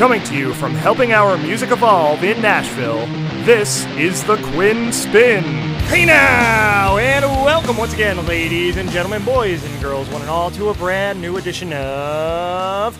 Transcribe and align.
Coming 0.00 0.22
to 0.22 0.34
you 0.34 0.54
from 0.54 0.72
helping 0.72 1.12
our 1.12 1.36
music 1.36 1.72
evolve 1.72 2.24
in 2.24 2.40
Nashville, 2.40 3.04
this 3.44 3.84
is 3.98 4.24
the 4.24 4.38
Quinn 4.38 4.94
Spinn. 4.94 5.44
Hey 5.90 6.06
now, 6.06 6.96
and 6.96 7.22
welcome 7.44 7.76
once 7.76 7.92
again, 7.92 8.26
ladies 8.26 8.78
and 8.78 8.88
gentlemen, 8.88 9.22
boys 9.26 9.62
and 9.62 9.82
girls, 9.82 10.08
one 10.08 10.22
and 10.22 10.30
all, 10.30 10.50
to 10.52 10.70
a 10.70 10.74
brand 10.74 11.20
new 11.20 11.36
edition 11.36 11.74
of 11.74 12.98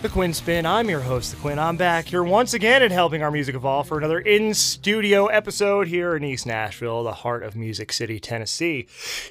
the 0.00 0.08
Quinn 0.08 0.32
Spinn. 0.32 0.64
I'm 0.64 0.88
your 0.88 1.00
host, 1.00 1.32
The 1.32 1.36
Quinn. 1.38 1.58
I'm 1.58 1.76
back 1.76 2.06
here 2.06 2.22
once 2.22 2.54
again 2.54 2.84
at 2.84 2.92
Helping 2.92 3.20
Our 3.20 3.32
Music 3.32 3.56
Evolve 3.56 3.88
for 3.88 3.98
another 3.98 4.20
in 4.20 4.54
studio 4.54 5.26
episode 5.26 5.88
here 5.88 6.14
in 6.14 6.22
East 6.22 6.46
Nashville, 6.46 7.02
the 7.02 7.12
heart 7.12 7.42
of 7.42 7.56
Music 7.56 7.92
City, 7.92 8.20
Tennessee. 8.20 8.86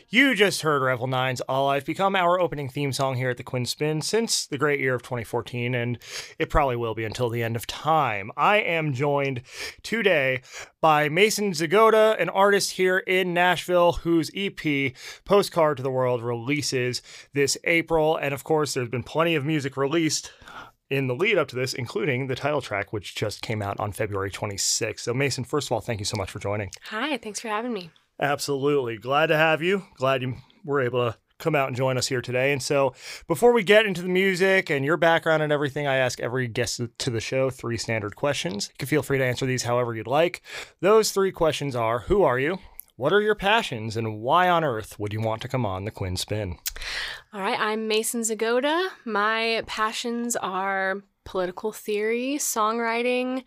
You 0.09 0.35
just 0.35 0.63
heard 0.63 0.81
Revel 0.81 1.07
9's 1.07 1.39
All 1.41 1.69
I've 1.69 1.85
Become, 1.85 2.17
our 2.17 2.37
opening 2.37 2.67
theme 2.67 2.91
song 2.91 3.15
here 3.15 3.29
at 3.29 3.37
the 3.37 3.43
Quinn 3.43 3.65
Spinn 3.65 4.01
since 4.01 4.45
the 4.45 4.57
great 4.57 4.81
year 4.81 4.93
of 4.93 5.03
2014, 5.03 5.73
and 5.73 5.99
it 6.37 6.49
probably 6.49 6.75
will 6.75 6.95
be 6.95 7.05
until 7.05 7.29
the 7.29 7.43
end 7.43 7.55
of 7.55 7.65
time. 7.65 8.29
I 8.35 8.57
am 8.57 8.91
joined 8.91 9.43
today 9.83 10.41
by 10.81 11.09
Mason 11.09 11.51
Zgoda, 11.51 12.19
an 12.19 12.29
artist 12.29 12.71
here 12.71 12.99
in 12.99 13.33
Nashville 13.33 13.93
whose 13.93 14.31
EP, 14.35 14.93
Postcard 15.25 15.77
to 15.77 15.83
the 15.83 15.91
World, 15.91 16.21
releases 16.23 17.01
this 17.33 17.57
April. 17.63 18.15
And 18.17 18.33
of 18.33 18.43
course, 18.43 18.73
there's 18.73 18.89
been 18.89 19.03
plenty 19.03 19.35
of 19.35 19.45
music 19.45 19.77
released 19.77 20.31
in 20.89 21.07
the 21.07 21.15
lead 21.15 21.37
up 21.37 21.47
to 21.49 21.55
this, 21.55 21.73
including 21.73 22.27
the 22.27 22.35
title 22.35 22.61
track, 22.61 22.93
which 22.93 23.15
just 23.15 23.41
came 23.41 23.61
out 23.61 23.79
on 23.79 23.91
February 23.91 24.31
26th. 24.31 24.99
So, 24.99 25.13
Mason, 25.13 25.43
first 25.43 25.67
of 25.67 25.73
all, 25.73 25.81
thank 25.81 25.99
you 25.99 26.05
so 26.05 26.17
much 26.17 26.31
for 26.31 26.39
joining. 26.39 26.71
Hi, 26.85 27.17
thanks 27.17 27.39
for 27.39 27.49
having 27.49 27.73
me. 27.73 27.89
Absolutely. 28.19 28.97
Glad 28.97 29.27
to 29.27 29.37
have 29.37 29.61
you. 29.61 29.83
Glad 29.95 30.21
you 30.21 30.35
were 30.63 30.81
able 30.81 31.11
to 31.11 31.17
come 31.39 31.55
out 31.55 31.67
and 31.67 31.77
join 31.77 31.97
us 31.97 32.07
here 32.07 32.21
today. 32.21 32.51
And 32.51 32.61
so, 32.61 32.93
before 33.27 33.53
we 33.53 33.63
get 33.63 33.85
into 33.85 34.01
the 34.01 34.09
music 34.09 34.69
and 34.69 34.83
your 34.83 34.97
background 34.97 35.43
and 35.43 35.51
everything, 35.51 35.87
I 35.87 35.97
ask 35.97 36.19
every 36.19 36.47
guest 36.47 36.81
to 36.97 37.09
the 37.09 37.21
show 37.21 37.49
three 37.49 37.77
standard 37.77 38.15
questions. 38.15 38.69
You 38.73 38.77
can 38.79 38.87
feel 38.87 39.03
free 39.03 39.17
to 39.17 39.25
answer 39.25 39.45
these 39.45 39.63
however 39.63 39.95
you'd 39.95 40.07
like. 40.07 40.41
Those 40.81 41.11
three 41.11 41.31
questions 41.31 41.75
are 41.75 41.99
Who 41.99 42.23
are 42.23 42.39
you? 42.39 42.59
What 42.95 43.13
are 43.13 43.21
your 43.21 43.35
passions 43.35 43.95
and 43.95 44.21
why 44.21 44.49
on 44.49 44.63
earth 44.63 44.97
would 44.97 45.13
you 45.13 45.21
want 45.21 45.43
to 45.43 45.47
come 45.47 45.67
on 45.67 45.85
the 45.85 45.91
Quinn 45.91 46.17
Spinn? 46.17 46.57
All 47.31 47.41
right, 47.41 47.59
I'm 47.59 47.87
Mason 47.87 48.21
Zgoda. 48.21 48.89
My 49.05 49.61
passions 49.67 50.35
are 50.35 51.03
political 51.23 51.71
theory, 51.71 52.37
songwriting, 52.39 53.43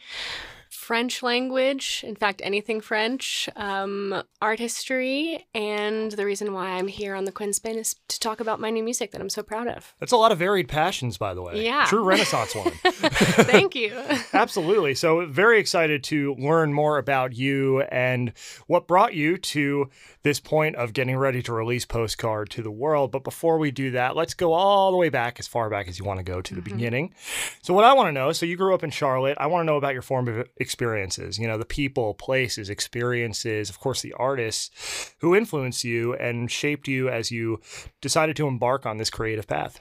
French 0.71 1.21
language, 1.21 2.05
in 2.07 2.15
fact, 2.15 2.41
anything 2.45 2.81
French, 2.81 3.49
um, 3.57 4.23
art 4.41 4.61
history, 4.61 5.45
and 5.53 6.13
the 6.13 6.25
reason 6.25 6.53
why 6.53 6.71
I'm 6.71 6.87
here 6.87 7.17
on 7.17 7.25
the 7.25 7.33
Quinn 7.33 7.53
Spinn 7.53 7.77
is 7.77 7.97
to 8.07 8.21
talk 8.21 8.39
about 8.39 8.61
my 8.61 8.71
new 8.71 8.85
music 8.85 9.11
that 9.11 9.21
I'm 9.21 9.29
so 9.29 9.43
proud 9.43 9.67
of. 9.67 9.93
That's 9.99 10.13
a 10.13 10.17
lot 10.17 10.31
of 10.31 10.39
varied 10.39 10.69
passions, 10.69 11.19
by 11.19 11.35
the 11.35 11.43
way. 11.43 11.65
Yeah. 11.65 11.87
True 11.87 12.05
Renaissance 12.05 12.55
one. 12.55 12.71
Thank 12.85 13.75
you. 13.75 13.93
Absolutely. 14.33 14.95
So, 14.95 15.27
very 15.27 15.59
excited 15.59 16.05
to 16.05 16.37
learn 16.37 16.73
more 16.73 16.99
about 16.99 17.35
you 17.35 17.81
and 17.83 18.33
what 18.69 18.87
brought 18.87 19.13
you 19.13 19.39
to 19.39 19.91
this 20.23 20.39
point 20.39 20.77
of 20.77 20.93
getting 20.93 21.17
ready 21.17 21.43
to 21.43 21.53
release 21.53 21.85
Postcard 21.85 22.49
to 22.51 22.63
the 22.63 22.71
World. 22.71 23.11
But 23.11 23.25
before 23.25 23.59
we 23.59 23.73
do 23.73 23.91
that, 23.93 24.15
let's 24.15 24.35
go 24.35 24.53
all 24.53 24.93
the 24.93 24.97
way 24.97 25.09
back, 25.09 25.41
as 25.41 25.49
far 25.49 25.69
back 25.69 25.89
as 25.89 25.99
you 25.99 26.05
want 26.05 26.19
to 26.19 26.25
go 26.25 26.41
to 26.41 26.55
the 26.55 26.63
beginning. 26.63 27.13
So, 27.61 27.75
what 27.75 27.85
I 27.85 27.93
want 27.93 28.07
to 28.07 28.13
know 28.13 28.31
so, 28.31 28.47
you 28.47 28.57
grew 28.57 28.73
up 28.73 28.85
in 28.85 28.91
Charlotte. 28.91 29.37
I 29.41 29.49
want 29.49 29.63
to 29.63 29.67
know 29.67 29.77
about 29.77 29.95
your 29.95 30.03
formative 30.03 30.49
experiences, 30.61 31.39
you 31.39 31.49
know, 31.49 31.59
the 31.59 31.65
people, 31.65 32.15
places, 32.15 32.69
experiences, 32.71 33.71
of 33.71 33.81
course, 33.81 34.03
the 34.03 34.13
artists 34.13 35.15
who 35.19 35.35
influenced 35.35 35.83
you 35.85 36.15
and 36.15 36.51
shaped 36.51 36.87
you 36.87 37.09
as 37.09 37.31
you 37.31 37.61
decided 38.01 38.37
to 38.37 38.47
embark 38.47 38.87
on 38.87 38.99
this 38.99 39.11
creative 39.11 39.47
path. 39.47 39.81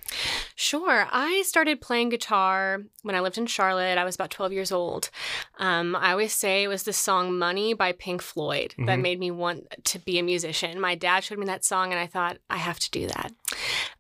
Sure. 0.56 1.08
I 1.12 1.44
started 1.46 1.82
playing 1.82 2.10
guitar 2.10 2.82
when 3.04 3.16
I 3.16 3.20
lived 3.20 3.38
in 3.38 3.46
Charlotte. 3.46 3.98
I 3.98 4.04
was 4.04 4.16
about 4.16 4.30
12 4.32 4.54
years 4.54 4.72
old. 4.72 5.10
Um, 5.58 5.96
I 5.96 6.12
always 6.12 6.34
say 6.34 6.64
it 6.64 6.68
was 6.68 6.84
the 6.84 6.94
song 6.94 7.38
Money 7.38 7.74
by 7.74 7.92
Pink 7.92 8.22
Floyd 8.22 8.74
that 8.78 8.98
Mhm. 8.98 9.02
made 9.02 9.20
me 9.20 9.32
want 9.32 9.68
to 9.86 10.00
be 10.00 10.18
a 10.18 10.24
musician. 10.24 10.80
My 10.80 10.96
dad 10.96 11.24
showed 11.24 11.40
me 11.40 11.46
that 11.46 11.66
song, 11.66 11.92
and 11.92 12.00
I 12.00 12.08
thought, 12.08 12.38
I 12.50 12.58
have 12.58 12.80
to 12.80 12.90
do 12.92 13.08
that. 13.08 13.32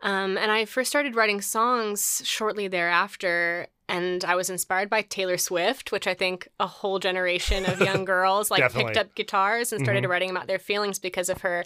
Um, 0.02 0.38
and 0.38 0.52
I 0.52 0.66
first 0.66 0.90
started 0.90 1.16
writing 1.16 1.42
songs 1.42 2.22
shortly 2.24 2.68
thereafter. 2.68 3.68
And 3.90 4.24
I 4.24 4.36
was 4.36 4.50
inspired 4.50 4.90
by 4.90 5.02
Taylor 5.02 5.38
Swift, 5.38 5.92
which 5.92 6.08
I 6.08 6.14
think 6.14 6.48
a 6.60 6.68
whole 6.68 7.00
generation 7.00 7.66
of 7.66 7.82
young 7.82 8.06
girls 8.16 8.50
like 8.52 8.72
picked 8.72 8.96
up 8.98 9.16
guitars 9.16 9.74
and 9.74 9.82
started 9.84 10.04
Mhm. 10.04 10.10
writing 10.10 10.30
about 10.30 10.48
their 10.48 10.60
feelings 10.60 11.00
because 11.00 11.28
of 11.28 11.42
her. 11.42 11.66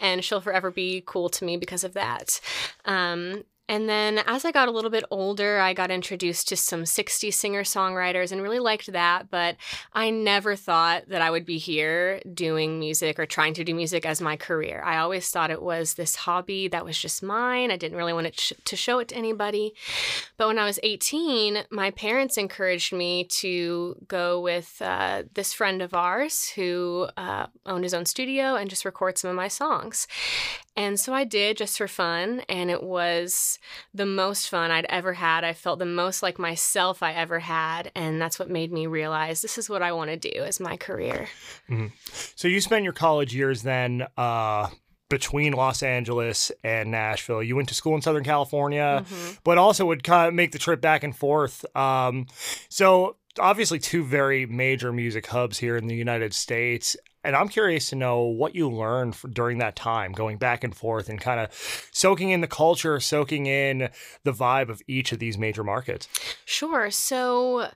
And 0.00 0.24
she'll 0.24 0.40
forever 0.40 0.70
be 0.70 1.02
cool 1.06 1.28
to 1.30 1.44
me 1.44 1.56
because 1.56 1.84
of 1.84 1.94
that. 1.94 2.40
Um, 2.84 3.44
and 3.72 3.88
then 3.88 4.18
as 4.26 4.44
I 4.44 4.52
got 4.52 4.68
a 4.68 4.70
little 4.70 4.90
bit 4.90 5.02
older, 5.10 5.58
I 5.58 5.72
got 5.72 5.90
introduced 5.90 6.46
to 6.48 6.56
some 6.58 6.82
60s 6.82 7.32
singer 7.32 7.62
songwriters 7.62 8.30
and 8.30 8.42
really 8.42 8.58
liked 8.58 8.92
that. 8.92 9.30
But 9.30 9.56
I 9.94 10.10
never 10.10 10.56
thought 10.56 11.08
that 11.08 11.22
I 11.22 11.30
would 11.30 11.46
be 11.46 11.56
here 11.56 12.20
doing 12.34 12.78
music 12.78 13.18
or 13.18 13.24
trying 13.24 13.54
to 13.54 13.64
do 13.64 13.74
music 13.74 14.04
as 14.04 14.20
my 14.20 14.36
career. 14.36 14.82
I 14.84 14.98
always 14.98 15.30
thought 15.30 15.50
it 15.50 15.62
was 15.62 15.94
this 15.94 16.16
hobby 16.16 16.68
that 16.68 16.84
was 16.84 16.98
just 16.98 17.22
mine. 17.22 17.70
I 17.70 17.78
didn't 17.78 17.96
really 17.96 18.12
want 18.12 18.26
it 18.26 18.38
sh- 18.38 18.52
to 18.62 18.76
show 18.76 18.98
it 18.98 19.08
to 19.08 19.16
anybody. 19.16 19.72
But 20.36 20.48
when 20.48 20.58
I 20.58 20.66
was 20.66 20.78
18, 20.82 21.64
my 21.70 21.92
parents 21.92 22.36
encouraged 22.36 22.92
me 22.92 23.24
to 23.40 23.96
go 24.06 24.38
with 24.38 24.82
uh, 24.82 25.22
this 25.32 25.54
friend 25.54 25.80
of 25.80 25.94
ours 25.94 26.50
who 26.50 27.08
uh, 27.16 27.46
owned 27.64 27.84
his 27.84 27.94
own 27.94 28.04
studio 28.04 28.54
and 28.54 28.68
just 28.68 28.84
record 28.84 29.16
some 29.16 29.30
of 29.30 29.36
my 29.36 29.48
songs. 29.48 30.06
And 30.76 30.98
so 30.98 31.12
I 31.12 31.24
did 31.24 31.58
just 31.58 31.76
for 31.76 31.86
fun, 31.88 32.40
and 32.48 32.70
it 32.70 32.82
was 32.82 33.58
the 33.92 34.06
most 34.06 34.48
fun 34.48 34.70
I'd 34.70 34.86
ever 34.88 35.12
had. 35.12 35.44
I 35.44 35.52
felt 35.52 35.78
the 35.78 35.84
most 35.84 36.22
like 36.22 36.38
myself 36.38 37.02
I 37.02 37.12
ever 37.12 37.40
had, 37.40 37.92
and 37.94 38.20
that's 38.20 38.38
what 38.38 38.48
made 38.48 38.72
me 38.72 38.86
realize 38.86 39.42
this 39.42 39.58
is 39.58 39.68
what 39.68 39.82
I 39.82 39.92
want 39.92 40.10
to 40.10 40.16
do 40.16 40.42
as 40.42 40.60
my 40.60 40.76
career. 40.76 41.28
So 42.36 42.48
you 42.48 42.60
spent 42.60 42.84
your 42.84 42.92
college 42.94 43.34
years 43.34 43.62
then 43.62 44.06
uh, 44.16 44.68
between 45.10 45.52
Los 45.52 45.82
Angeles 45.82 46.50
and 46.64 46.90
Nashville. 46.90 47.42
You 47.42 47.54
went 47.54 47.68
to 47.68 47.74
school 47.74 47.94
in 47.94 48.00
Southern 48.02 48.24
California, 48.24 49.04
Mhm. 49.06 49.38
but 49.44 49.58
also 49.58 49.84
would 49.86 50.02
kind 50.02 50.28
of 50.28 50.34
make 50.34 50.52
the 50.52 50.58
trip 50.58 50.80
back 50.80 51.02
and 51.04 51.14
forth. 51.14 51.64
Um, 51.76 52.26
so 52.70 53.16
obviously, 53.38 53.78
two 53.78 54.04
very 54.04 54.46
major 54.46 54.90
music 54.92 55.26
hubs 55.26 55.58
here 55.58 55.76
in 55.76 55.86
the 55.86 55.94
United 55.96 56.32
States. 56.32 56.96
And 57.24 57.36
I'm 57.36 57.48
curious 57.48 57.90
to 57.90 57.96
know 57.96 58.22
what 58.22 58.54
you 58.54 58.68
learned 58.68 59.16
during 59.32 59.58
that 59.58 59.76
time, 59.76 60.12
going 60.12 60.38
back 60.38 60.64
and 60.64 60.74
forth 60.74 61.08
and 61.08 61.20
kind 61.20 61.40
of 61.40 61.50
soaking 61.92 62.30
in 62.30 62.40
the 62.40 62.46
culture, 62.48 62.98
soaking 63.00 63.46
in 63.46 63.90
the 64.24 64.32
vibe 64.32 64.68
of 64.68 64.82
each 64.88 65.12
of 65.12 65.18
these 65.18 65.38
major 65.38 65.62
markets. 65.62 66.08
Sure. 66.44 66.90
So, 66.90 67.68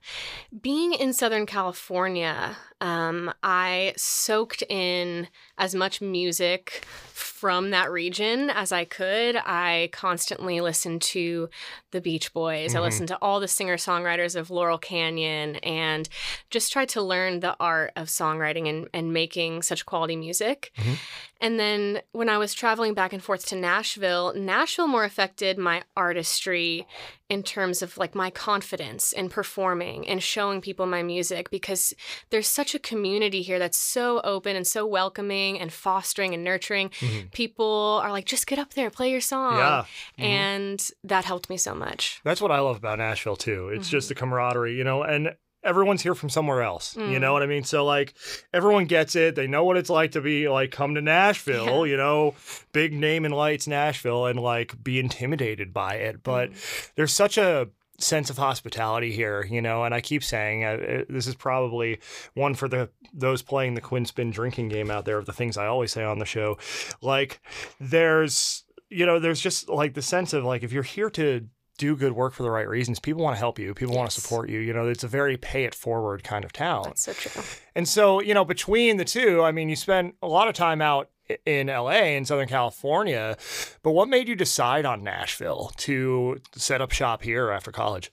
being 0.60 0.92
in 0.92 1.12
Southern 1.12 1.46
California, 1.46 2.56
um, 2.80 3.32
I 3.42 3.94
soaked 3.96 4.62
in 4.68 5.28
as 5.58 5.74
much 5.74 6.00
music 6.00 6.84
from 7.12 7.70
that 7.70 7.90
region 7.90 8.50
as 8.50 8.72
I 8.72 8.84
could. 8.84 9.36
I 9.36 9.90
constantly 9.92 10.60
listened 10.60 11.02
to 11.02 11.48
the 11.90 12.00
Beach 12.00 12.32
Boys. 12.32 12.74
I 12.74 12.78
Mhm. 12.78 12.82
listened 12.82 13.08
to 13.08 13.18
all 13.22 13.40
the 13.40 13.48
singer 13.48 13.76
songwriters 13.76 14.36
of 14.36 14.50
Laurel 14.50 14.78
Canyon 14.78 15.56
and 15.56 16.08
just 16.50 16.72
tried 16.72 16.88
to 16.90 17.02
learn 17.02 17.40
the 17.40 17.56
art 17.60 17.92
of 17.96 18.08
songwriting 18.08 18.68
and, 18.68 18.88
and 18.92 19.12
making 19.12 19.62
such 19.62 19.86
quality 19.86 20.16
music. 20.16 20.72
Mhm. 20.76 20.96
And 21.40 21.60
then 21.60 22.02
when 22.12 22.28
I 22.30 22.38
was 22.38 22.54
traveling 22.54 22.94
back 22.94 23.12
and 23.12 23.22
forth 23.22 23.44
to 23.46 23.56
Nashville, 23.56 24.32
Nashville 24.34 24.86
more 24.88 25.04
affected 25.04 25.58
my 25.58 25.82
artistry 25.96 26.86
in 27.28 27.42
terms 27.42 27.82
of 27.82 27.98
like 27.98 28.14
my 28.14 28.30
confidence 28.30 29.12
in 29.12 29.28
performing 29.28 30.06
and 30.06 30.22
showing 30.22 30.60
people 30.60 30.86
my 30.86 31.02
music 31.02 31.50
because 31.50 31.92
there's 32.30 32.46
such 32.46 32.74
a 32.74 32.78
community 32.78 33.42
here 33.42 33.58
that's 33.58 33.78
so 33.78 34.20
open 34.22 34.54
and 34.54 34.66
so 34.66 34.86
welcoming 34.86 35.58
and 35.58 35.72
fostering 35.72 36.34
and 36.34 36.44
nurturing. 36.44 36.88
Mhm. 37.00 37.32
People 37.32 38.00
are 38.02 38.12
like, 38.12 38.26
just 38.26 38.46
get 38.46 38.58
up 38.60 38.74
there, 38.74 38.90
play 38.90 39.10
your 39.10 39.20
song. 39.20 39.56
Yeah. 39.56 39.84
Mhm. 40.18 40.24
And 40.24 40.90
that 41.02 41.24
helped 41.24 41.50
me 41.50 41.56
so 41.56 41.74
much. 41.74 42.20
That's 42.22 42.40
what 42.40 42.52
I 42.52 42.60
love 42.60 42.76
about 42.76 42.98
Nashville 42.98 43.36
too. 43.36 43.70
It's 43.70 43.88
just 43.88 44.08
the 44.08 44.14
camaraderie, 44.14 44.76
you 44.76 44.84
know, 44.84 45.02
and 45.02 45.34
everyone's 45.66 46.02
here 46.02 46.14
from 46.14 46.30
somewhere 46.30 46.62
else. 46.62 46.96
You 46.96 47.02
Mm. 47.02 47.20
know 47.20 47.32
what 47.32 47.42
I 47.42 47.46
mean? 47.46 47.64
So 47.64 47.84
like 47.84 48.14
everyone 48.54 48.86
gets 48.86 49.16
it. 49.16 49.34
They 49.34 49.46
know 49.46 49.64
what 49.64 49.76
it's 49.76 49.90
like 49.90 50.12
to 50.12 50.20
be 50.20 50.48
like 50.48 50.70
come 50.70 50.94
to 50.94 51.00
Nashville, 51.02 51.86
you 51.86 51.96
know, 51.96 52.34
big 52.72 52.92
name 52.92 53.24
and 53.24 53.34
lights 53.34 53.66
Nashville 53.66 54.26
and 54.26 54.40
like 54.40 54.82
be 54.82 54.98
intimidated 54.98 55.72
by 55.74 55.94
it. 55.96 56.22
But 56.22 56.50
there's 56.94 57.12
such 57.12 57.36
a 57.36 57.68
sense 57.98 58.28
of 58.28 58.36
hospitality 58.36 59.10
here, 59.10 59.42
you 59.50 59.62
know, 59.62 59.82
and 59.84 59.94
I 59.94 60.02
keep 60.02 60.22
saying 60.22 60.64
uh, 60.64 60.68
uh, 60.68 61.04
this 61.08 61.26
is 61.26 61.34
probably 61.34 61.98
one 62.34 62.54
for 62.54 62.68
the 62.68 62.90
those 63.14 63.40
playing 63.42 63.74
the 63.74 63.80
Quinn 63.80 64.04
Spinn 64.04 64.30
drinking 64.30 64.68
game 64.68 64.90
out 64.90 65.04
there 65.06 65.16
of 65.18 65.24
the 65.26 65.32
things 65.32 65.56
I 65.56 65.66
always 65.66 65.92
say 65.92 66.04
on 66.04 66.18
the 66.18 66.26
show. 66.26 66.58
Like 67.00 67.40
there's 67.80 68.64
you 68.88 69.04
know, 69.04 69.18
there's 69.18 69.40
just 69.40 69.68
like 69.68 69.94
the 69.94 70.02
sense 70.02 70.32
of 70.32 70.44
like 70.44 70.62
if 70.62 70.72
you're 70.72 70.82
here 70.84 71.10
to 71.10 71.48
do 71.76 71.96
good 71.96 72.12
work 72.12 72.32
for 72.32 72.42
the 72.42 72.50
right 72.50 72.68
reasons, 72.68 73.00
people 73.00 73.22
want 73.22 73.34
to 73.34 73.38
help 73.38 73.58
you, 73.58 73.74
people 73.74 73.94
want 73.94 74.10
to 74.10 74.20
support 74.20 74.48
you. 74.48 74.60
You 74.60 74.72
know, 74.72 74.88
it's 74.88 75.04
a 75.04 75.08
very 75.08 75.36
pay 75.36 75.64
it 75.64 75.74
forward 75.74 76.24
kind 76.24 76.44
of 76.44 76.52
town. 76.52 76.84
That's 76.84 77.04
so 77.04 77.12
true. 77.12 77.42
And 77.74 77.88
so, 77.88 78.20
you 78.20 78.34
know, 78.34 78.44
between 78.44 78.96
the 78.96 79.04
two, 79.04 79.42
I 79.42 79.52
mean, 79.52 79.68
you 79.68 79.76
spent 79.76 80.14
a 80.22 80.28
lot 80.28 80.48
of 80.48 80.54
time 80.54 80.80
out 80.80 81.10
in 81.44 81.66
LA 81.66 82.02
in 82.14 82.24
Southern 82.24 82.48
California, 82.48 83.36
but 83.82 83.92
what 83.92 84.08
made 84.08 84.28
you 84.28 84.36
decide 84.36 84.84
on 84.86 85.02
Nashville 85.02 85.72
to 85.78 86.40
set 86.54 86.80
up 86.80 86.92
shop 86.92 87.22
here 87.22 87.50
after 87.50 87.72
college? 87.72 88.12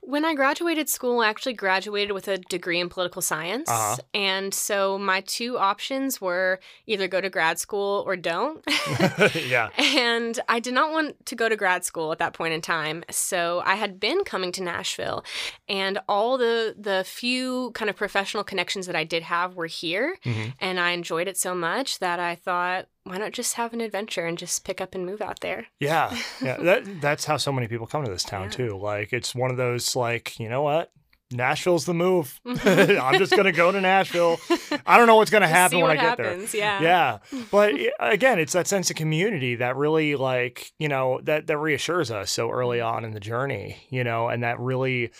When 0.00 0.24
I 0.24 0.34
graduated 0.34 0.88
school, 0.88 1.20
I 1.20 1.28
actually 1.28 1.52
graduated 1.52 2.12
with 2.12 2.28
a 2.28 2.38
degree 2.38 2.80
in 2.80 2.88
political 2.88 3.20
science. 3.20 3.68
Uh-huh. 3.68 3.96
And 4.14 4.54
so 4.54 4.98
my 4.98 5.20
two 5.22 5.58
options 5.58 6.20
were 6.20 6.60
either 6.86 7.08
go 7.08 7.20
to 7.20 7.28
grad 7.28 7.58
school 7.58 8.04
or 8.06 8.16
don't. 8.16 8.64
yeah. 9.34 9.68
And 9.76 10.40
I 10.48 10.60
did 10.60 10.72
not 10.72 10.92
want 10.92 11.26
to 11.26 11.34
go 11.36 11.48
to 11.48 11.56
grad 11.56 11.84
school 11.84 12.10
at 12.12 12.18
that 12.18 12.32
point 12.32 12.54
in 12.54 12.60
time. 12.62 13.04
So 13.10 13.62
I 13.66 13.74
had 13.74 14.00
been 14.00 14.24
coming 14.24 14.52
to 14.52 14.62
Nashville 14.62 15.24
and 15.68 15.98
all 16.08 16.38
the 16.38 16.74
the 16.78 17.04
few 17.06 17.70
kind 17.72 17.90
of 17.90 17.96
professional 17.96 18.44
connections 18.44 18.86
that 18.86 18.96
I 18.96 19.04
did 19.04 19.24
have 19.24 19.54
were 19.56 19.66
here 19.66 20.16
Mhm. 20.24 20.54
and 20.58 20.80
I 20.80 20.92
enjoyed 20.92 21.28
it 21.28 21.36
so 21.36 21.54
much 21.54 21.98
that 21.98 22.18
I 22.20 22.34
thought 22.34 22.86
why 23.08 23.18
not 23.18 23.32
just 23.32 23.54
have 23.54 23.72
an 23.72 23.80
adventure 23.80 24.26
and 24.26 24.36
just 24.38 24.64
pick 24.64 24.80
up 24.80 24.94
and 24.94 25.04
move 25.06 25.20
out 25.22 25.40
there? 25.40 25.66
Yeah, 25.80 26.14
yeah. 26.42 26.56
That 26.62 27.00
that's 27.00 27.24
how 27.24 27.36
so 27.36 27.52
many 27.52 27.68
people 27.68 27.86
come 27.86 28.04
to 28.04 28.10
this 28.10 28.24
town 28.24 28.44
Yeah. 28.44 28.50
too. 28.50 28.78
Like 28.78 29.12
it's 29.12 29.34
one 29.34 29.50
of 29.50 29.56
those 29.56 29.96
like 29.96 30.38
you 30.38 30.48
know 30.48 30.62
what, 30.62 30.90
Nashville's 31.30 31.84
the 31.84 31.94
move. 31.94 32.40
Mhm. 32.48 33.00
I'm 33.00 33.18
just 33.18 33.36
gonna 33.36 33.52
go 33.52 33.70
to 33.70 33.80
Nashville. 33.80 34.38
I 34.86 34.96
don't 34.96 35.06
know 35.06 35.16
what's 35.16 35.30
gonna 35.30 35.46
happen 35.48 35.80
when 35.80 35.90
I 35.90 35.96
get 35.96 36.16
there. 36.16 36.38
Yeah. 36.54 36.82
Yeah, 36.82 37.18
but 37.50 37.74
again, 38.00 38.38
it's 38.38 38.52
that 38.54 38.66
sense 38.66 38.90
of 38.90 38.96
community 38.96 39.56
that 39.56 39.76
really 39.76 40.16
like 40.16 40.72
you 40.78 40.88
know 40.88 41.20
that 41.24 41.46
that 41.46 41.58
reassures 41.58 42.10
us 42.10 42.30
so 42.30 42.50
early 42.50 42.80
on 42.80 43.04
in 43.04 43.12
the 43.12 43.20
journey, 43.20 43.86
you 43.90 44.02
know, 44.04 44.28
and 44.28 44.42
that 44.42 44.58
really 44.58 45.10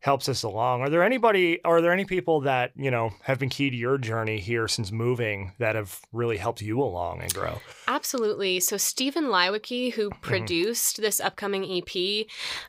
helps 0.00 0.28
us 0.28 0.42
along. 0.42 0.80
Are 0.82 0.90
there 0.90 1.02
anybody? 1.04 1.62
Are 1.64 1.80
there 1.80 1.92
any 1.92 2.04
people 2.04 2.40
that 2.42 2.72
you 2.76 2.90
know 2.90 3.10
have 3.22 3.38
been 3.38 3.48
key 3.48 3.70
to 3.70 3.76
your 3.76 3.98
journey 3.98 4.38
here 4.40 4.66
since 4.68 4.90
moving 4.92 5.52
that 5.58 5.74
have 5.76 6.00
really 6.12 6.36
helped 6.36 6.60
you 6.62 6.80
along 6.82 7.20
and 7.22 7.32
grow? 7.32 7.60
Absolutely. 7.88 8.58
So 8.60 8.76
Stephen 8.76 9.24
Leiweke, 9.26 9.92
who 9.94 10.10
Mm-hmm. 10.10 10.20
produced 10.20 11.00
this 11.00 11.20
upcoming 11.20 11.64
EP, 11.64 12.26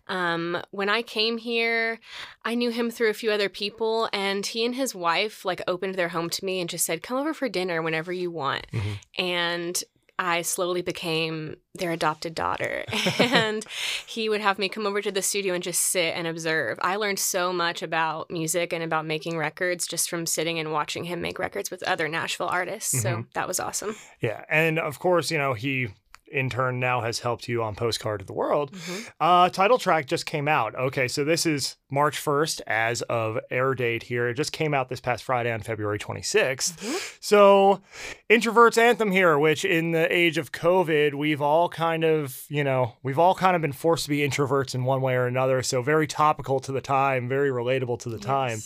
um, 0.07 0.61
when 0.71 0.89
I 0.89 1.01
came 1.01 1.37
here, 1.37 1.99
I 2.45 2.55
knew 2.55 2.69
him 2.69 2.82
through 2.91 3.09
a 3.09 3.13
few 3.13 3.31
other 3.31 3.49
people, 3.49 4.09
and 4.13 4.45
he 4.45 4.65
and 4.65 4.75
his 4.75 4.93
wife 4.95 5.45
like 5.45 5.61
opened 5.67 5.95
their 5.95 6.09
home 6.09 6.29
to 6.31 6.45
me 6.45 6.59
and 6.61 6.69
just 6.69 6.85
said, 6.85 7.03
"Come 7.03 7.17
over 7.17 7.33
for 7.33 7.49
dinner 7.49 7.81
whenever 7.81 8.11
you 8.13 8.31
want." 8.31 8.65
Mhm. 8.71 8.99
And 9.17 9.83
I 10.19 10.43
slowly 10.43 10.83
became 10.83 11.55
their 11.73 11.91
adopted 11.91 12.35
daughter. 12.35 12.85
and 13.19 13.65
he 14.05 14.29
would 14.29 14.41
have 14.41 14.59
me 14.59 14.69
come 14.69 14.85
over 14.85 15.01
to 15.01 15.11
the 15.11 15.23
studio 15.23 15.55
and 15.55 15.63
just 15.63 15.81
sit 15.81 16.13
and 16.15 16.27
observe. 16.27 16.77
I 16.83 16.97
learned 16.97 17.17
so 17.17 17.51
much 17.51 17.81
about 17.81 18.29
music 18.29 18.73
and 18.73 18.83
about 18.83 19.07
making 19.07 19.37
records 19.39 19.87
just 19.87 20.09
from 20.11 20.27
sitting 20.27 20.59
and 20.59 20.71
watching 20.71 21.05
him 21.05 21.19
make 21.19 21.39
records 21.39 21.71
with 21.71 21.81
other 21.83 22.07
Nashville 22.07 22.47
artists. 22.47 23.01
So 23.01 23.09
Mhm. 23.17 23.33
that 23.33 23.47
was 23.47 23.59
awesome. 23.59 23.95
Yeah, 24.21 24.45
and 24.49 24.77
of 24.77 24.99
course, 24.99 25.31
you 25.31 25.39
know 25.39 25.53
he 25.55 25.87
in 26.33 26.49
turn 26.49 26.79
now 26.79 27.01
has 27.01 27.19
helped 27.19 27.47
you 27.47 27.63
on 27.63 27.75
Postcard 27.75 28.19
to 28.19 28.25
the 28.25 28.33
World. 28.33 28.71
Mhm. 28.73 29.09
Uh, 29.19 29.49
title 29.49 29.77
track 29.77 30.05
just 30.07 30.25
came 30.25 30.47
out. 30.47 30.75
Okay, 30.75 31.07
so 31.07 31.23
this 31.23 31.45
is 31.45 31.77
March 31.91 32.17
1st 32.17 32.61
as 32.67 33.01
of 33.03 33.37
air 33.51 33.75
date 33.75 34.03
here. 34.03 34.27
It 34.27 34.33
just 34.33 34.51
came 34.51 34.73
out 34.73 34.89
this 34.89 34.99
past 34.99 35.23
Friday 35.23 35.51
on 35.51 35.59
February 35.61 35.99
26th. 35.99 36.81
Mhm. 36.81 37.17
So, 37.21 37.81
Introvert's 38.29 38.77
Anthem 38.77 39.11
here, 39.11 39.37
which 39.37 39.63
in 39.63 39.91
the 39.91 40.11
age 40.11 40.37
of 40.37 40.51
COVID, 40.51 41.13
we've 41.13 41.41
all 41.41 41.69
kind 41.69 42.03
of, 42.03 42.43
you 42.49 42.63
know, 42.63 42.93
we've 43.03 43.19
all 43.19 43.35
kind 43.35 43.55
of 43.55 43.61
been 43.61 43.71
forced 43.73 44.05
to 44.05 44.09
be 44.09 44.27
introverts 44.27 44.73
in 44.73 44.83
one 44.85 45.01
way 45.01 45.13
or 45.13 45.27
another. 45.27 45.61
So, 45.61 45.81
very 45.81 46.07
topical 46.07 46.59
to 46.61 46.71
the 46.71 46.81
time, 46.81 47.29
very 47.29 47.49
relatable 47.51 47.99
to 47.99 48.09
the 48.09 48.17
time. 48.19 48.59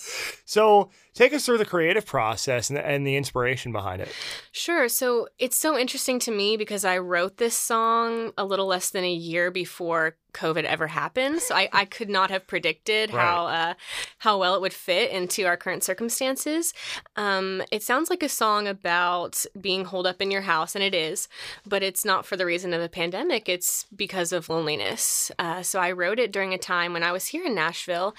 So, 0.45 0.89
take 1.17 1.33
us 1.33 1.45
through 1.45 1.57
the 1.57 1.65
creative 1.65 2.05
process 2.05 2.69
and, 2.69 2.77
and 2.77 3.05
the 3.05 3.15
inspiration 3.15 3.71
behind 3.71 4.01
it. 4.01 4.09
Sure. 4.51 4.87
So 4.87 5.27
it's 5.39 5.57
so 5.57 5.77
interesting 5.77 6.19
to 6.19 6.31
me 6.31 6.57
because 6.57 6.85
I 6.85 6.97
wrote 6.99 7.37
this 7.37 7.55
song 7.55 8.31
a 8.37 8.45
little 8.45 8.67
less 8.67 8.91
than 8.91 9.03
a 9.03 9.11
year 9.11 9.51
before 9.51 10.15
COVID 10.37 10.63
ever 10.63 10.87
happened. 10.87 11.41
So 11.41 11.55
I, 11.55 11.69
I 11.73 11.85
could 11.85 12.09
not 12.09 12.29
have 12.29 12.47
predicted 12.47 13.09
how 13.09 13.47
uh, 13.47 13.73
how 14.19 14.37
well 14.37 14.55
it 14.55 14.61
would 14.61 14.73
fit 14.73 15.11
into 15.11 15.45
our 15.45 15.57
current 15.57 15.83
circumstances. 15.83 16.73
Um, 17.15 17.63
it 17.71 17.83
sounds 17.83 18.09
like 18.09 18.23
a 18.23 18.29
song 18.29 18.67
about 18.67 19.45
being 19.59 19.85
holed 19.85 20.07
up 20.07 20.21
in 20.21 20.31
your 20.31 20.41
house, 20.41 20.75
and 20.75 20.83
it 20.83 20.93
is, 20.93 21.27
but 21.65 21.83
it's 21.83 22.05
not 22.05 22.25
for 22.25 22.37
the 22.37 22.45
reason 22.45 22.73
of 22.73 22.81
a 22.81 22.89
pandemic. 22.89 23.49
It's 23.49 23.85
because 23.95 24.31
of 24.31 24.49
loneliness. 24.49 25.31
Uh, 25.39 25.61
so 25.61 25.79
I 25.79 25.91
wrote 25.91 26.19
it 26.19 26.31
during 26.31 26.53
a 26.53 26.57
time 26.57 26.93
when 26.93 27.03
I 27.03 27.11
was 27.11 27.27
here 27.27 27.45
in 27.45 27.55
Nashville, 27.55 28.15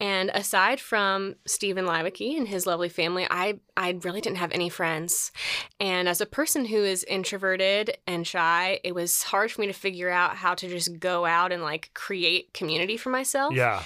and 0.00 0.30
aside 0.30 0.80
from 0.80 1.36
Stephen 1.46 1.84
Leiweke 1.84 2.36
and 2.36 2.48
his 2.48 2.66
lovely 2.66 2.88
family, 2.88 3.26
I 3.30 3.60
I 3.76 3.98
really 4.02 4.20
didn't 4.20 4.38
have 4.38 4.52
any 4.52 4.68
friends. 4.68 5.30
And 5.78 6.08
as 6.08 6.20
a 6.20 6.26
person 6.26 6.64
who 6.64 6.78
is 6.78 7.04
introverted 7.04 7.96
and 8.06 8.26
shy, 8.26 8.80
it 8.82 8.94
was 8.94 9.22
hard 9.22 9.52
for 9.52 9.60
me 9.60 9.68
to 9.68 9.72
figure 9.72 10.10
out 10.10 10.36
how 10.36 10.54
to 10.54 10.68
just 10.68 10.98
go 10.98 11.24
out 11.26 11.52
and 11.52 11.57
like 11.62 11.90
create 11.94 12.52
community 12.54 12.96
for 12.96 13.10
myself. 13.10 13.54
Yeah. 13.54 13.82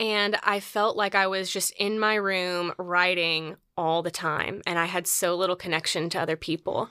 And 0.00 0.38
I 0.42 0.60
felt 0.60 0.96
like 0.96 1.14
I 1.14 1.26
was 1.26 1.50
just 1.50 1.72
in 1.72 1.98
my 1.98 2.14
room 2.14 2.72
writing 2.78 3.56
all 3.76 4.02
the 4.02 4.10
time. 4.10 4.62
And 4.66 4.78
I 4.78 4.86
had 4.86 5.06
so 5.06 5.34
little 5.36 5.56
connection 5.56 6.10
to 6.10 6.20
other 6.20 6.36
people. 6.36 6.90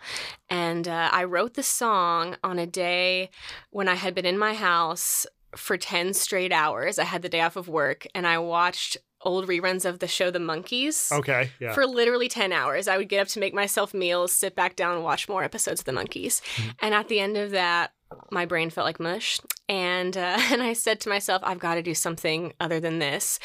And 0.50 0.88
uh, 0.88 1.10
I 1.12 1.24
wrote 1.26 1.54
the 1.56 1.64
song 1.64 2.38
on 2.44 2.60
a 2.60 2.68
day 2.68 3.30
when 3.72 3.88
I 3.88 3.96
had 3.96 4.16
been 4.16 4.26
in 4.26 4.38
my 4.38 4.54
house 4.54 5.26
for 5.56 5.78
10 5.78 6.14
straight 6.14 6.52
hours. 6.52 7.00
I 7.00 7.04
had 7.04 7.22
the 7.22 7.30
day 7.30 7.42
off 7.42 7.56
of 7.56 7.68
work 7.68 8.08
and 8.14 8.28
I 8.28 8.38
watched 8.38 8.98
old 9.22 9.48
reruns 9.48 9.84
of 9.84 10.00
the 10.00 10.08
show 10.08 10.30
The 10.30 10.40
Monkees. 10.40 11.12
Okay. 11.12 11.50
Yeah. 11.60 11.74
For 11.74 11.86
literally 11.86 12.30
10 12.30 12.54
hours, 12.54 12.88
I 12.88 12.98
would 12.98 13.10
get 13.10 13.20
up 13.20 13.28
to 13.30 13.40
make 13.40 13.54
myself 13.54 13.94
meals, 13.94 14.32
sit 14.32 14.56
back 14.56 14.76
down, 14.76 14.96
and 14.96 15.04
watch 15.04 15.28
more 15.28 15.44
episodes 15.44 15.82
of 15.82 15.86
The 15.86 15.92
Monkees. 15.92 16.42
Mhm. 16.56 16.76
And 16.82 16.94
at 16.94 17.08
the 17.08 17.20
end 17.20 17.36
of 17.36 17.52
that, 17.52 17.94
my 18.32 18.46
brain 18.46 18.70
felt 18.70 18.86
like 18.86 19.00
mush. 19.00 19.40
And, 19.70 20.16
uh, 20.16 20.38
and 20.52 20.62
I 20.64 20.74
said 20.74 21.00
to 21.02 21.10
myself, 21.10 21.42
I've 21.46 21.60
got 21.60 21.76
to 21.76 21.82
do 21.82 21.94
something 21.94 22.54
other 22.60 22.80
than 22.80 23.00
this. 23.00 23.40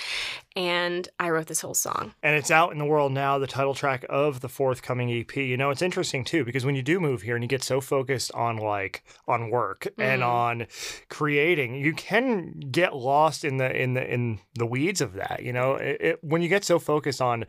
And 0.55 1.09
I 1.19 1.31
wrote 1.31 1.47
this 1.47 1.63
whole 1.63 1.73
song. 1.75 2.13
and 2.23 2.37
it's 2.37 2.51
out 2.51 2.73
in 2.73 2.79
the 2.79 2.85
world 2.85 3.11
now, 3.13 3.39
the 3.39 3.47
title 3.47 3.75
track 3.75 4.05
of 4.11 4.41
the 4.41 4.49
forthcoming 4.51 5.11
EP. 5.11 5.35
You 5.37 5.57
know, 5.57 5.71
it's 5.71 5.81
interesting 5.81 6.25
too 6.25 6.45
because 6.45 6.67
when 6.67 6.75
you 6.75 6.83
do 6.83 7.01
move 7.01 7.23
here 7.23 7.35
and 7.37 7.43
you 7.43 7.49
get 7.49 7.63
so 7.63 7.81
focused 7.81 8.31
on 8.33 8.59
like 8.59 9.03
on 9.27 9.49
work 9.51 9.89
and 9.99 10.21
Mhm. 10.21 10.27
on 10.27 10.67
creating, 11.09 11.75
you 11.77 11.93
can 11.95 12.61
get 12.71 12.95
lost 12.95 13.45
in 13.45 13.57
the 13.57 13.75
in 13.75 13.95
the 13.95 14.13
in 14.13 14.41
the 14.55 14.67
weeds 14.67 15.01
of 15.01 15.15
that. 15.15 15.43
You 15.43 15.53
know, 15.55 15.75
it, 15.77 15.97
it, 16.01 16.19
when 16.25 16.43
you 16.43 16.49
get 16.49 16.65
so 16.65 16.79
focused 16.79 17.23
on, 17.23 17.47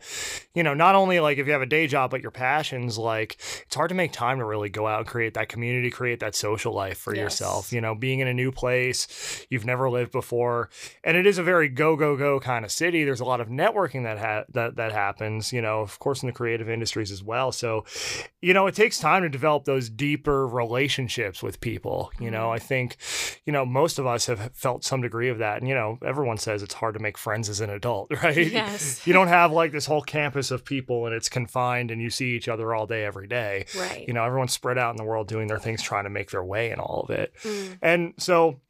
you 0.54 0.62
know, 0.62 0.74
not 0.74 0.94
only 0.94 1.20
like 1.20 1.38
if 1.38 1.46
you 1.46 1.52
have 1.52 1.62
a 1.62 1.66
day 1.66 1.86
job 1.86 2.10
but 2.10 2.22
your 2.22 2.30
passions, 2.30 2.96
like 2.98 3.36
it's 3.66 3.74
hard 3.74 3.90
to 3.90 3.94
make 3.94 4.12
time 4.12 4.38
to 4.38 4.44
really 4.46 4.70
go 4.70 4.86
out 4.86 5.00
and 5.00 5.06
create 5.06 5.34
that 5.34 5.48
community, 5.50 5.90
create 5.90 6.20
that 6.20 6.34
social 6.34 6.72
life 6.72 7.03
for 7.04 7.14
yourself. 7.14 7.72
You 7.72 7.80
know, 7.80 7.94
being 7.94 8.20
in 8.20 8.28
a 8.28 8.34
new 8.34 8.50
place 8.50 9.46
you've 9.50 9.64
never 9.64 9.90
lived 9.90 10.12
before, 10.12 10.70
and 11.04 11.16
it 11.16 11.26
is 11.26 11.38
a 11.38 11.42
very 11.42 11.68
go 11.68 11.96
go 11.96 12.16
go 12.16 12.40
kind 12.40 12.64
of 12.64 12.72
city. 12.72 13.04
There's 13.04 13.20
a 13.20 13.24
lot 13.24 13.40
of 13.40 13.48
networking 13.48 14.04
that 14.04 14.18
ha- 14.18 14.44
that 14.52 14.76
that 14.76 14.92
happens. 14.92 15.52
You 15.52 15.62
know, 15.62 15.80
of 15.80 15.98
course, 15.98 16.22
in 16.22 16.26
the 16.26 16.32
creative 16.32 16.68
industries 16.68 17.10
as 17.10 17.22
well. 17.22 17.52
So, 17.52 17.84
you 18.40 18.54
know, 18.54 18.66
it 18.66 18.74
takes 18.74 18.98
time 18.98 19.22
to 19.22 19.28
develop 19.28 19.64
those 19.64 19.88
deeper 19.88 20.46
relationships 20.46 21.42
with 21.42 21.60
people. 21.60 22.10
You 22.18 22.30
know, 22.30 22.50
I 22.50 22.58
mm-hmm. 22.58 22.66
think, 22.66 22.96
you 23.44 23.52
know, 23.52 23.66
most 23.66 23.98
of 23.98 24.06
us 24.06 24.26
have 24.26 24.50
felt 24.54 24.84
some 24.84 25.02
degree 25.02 25.28
of 25.28 25.38
that, 25.38 25.58
and 25.58 25.68
you 25.68 25.74
know, 25.74 25.98
everyone 26.04 26.38
says 26.38 26.62
it's 26.62 26.74
hard 26.74 26.94
to 26.94 27.00
make 27.00 27.18
friends 27.18 27.48
as 27.48 27.60
an 27.60 27.70
adult, 27.70 28.10
right? 28.22 28.36
Yes. 28.36 29.06
You 29.06 29.12
don't 29.12 29.28
have 29.28 29.52
like 29.52 29.72
this 29.72 29.86
whole 29.86 30.02
campus 30.02 30.50
of 30.50 30.64
people 30.64 31.06
and 31.06 31.14
it's 31.14 31.28
confined 31.28 31.90
and 31.90 32.00
you 32.00 32.10
see 32.10 32.34
each 32.36 32.48
other 32.48 32.74
all 32.74 32.86
day 32.86 33.04
every 33.04 33.26
day. 33.26 33.66
Right. 33.76 34.06
You 34.06 34.14
know, 34.14 34.24
everyone's 34.24 34.52
spread 34.52 34.78
out 34.78 34.90
in 34.90 34.96
the 34.96 35.04
world 35.04 35.28
doing 35.28 35.48
their 35.48 35.58
things, 35.58 35.82
trying 35.82 36.04
to 36.04 36.10
make 36.10 36.30
their 36.30 36.44
way 36.44 36.70
and 36.70 36.80
all 36.80 36.93
of 37.02 37.10
it. 37.10 37.32
Mm. 37.42 37.78
And 37.82 38.14
so 38.18 38.60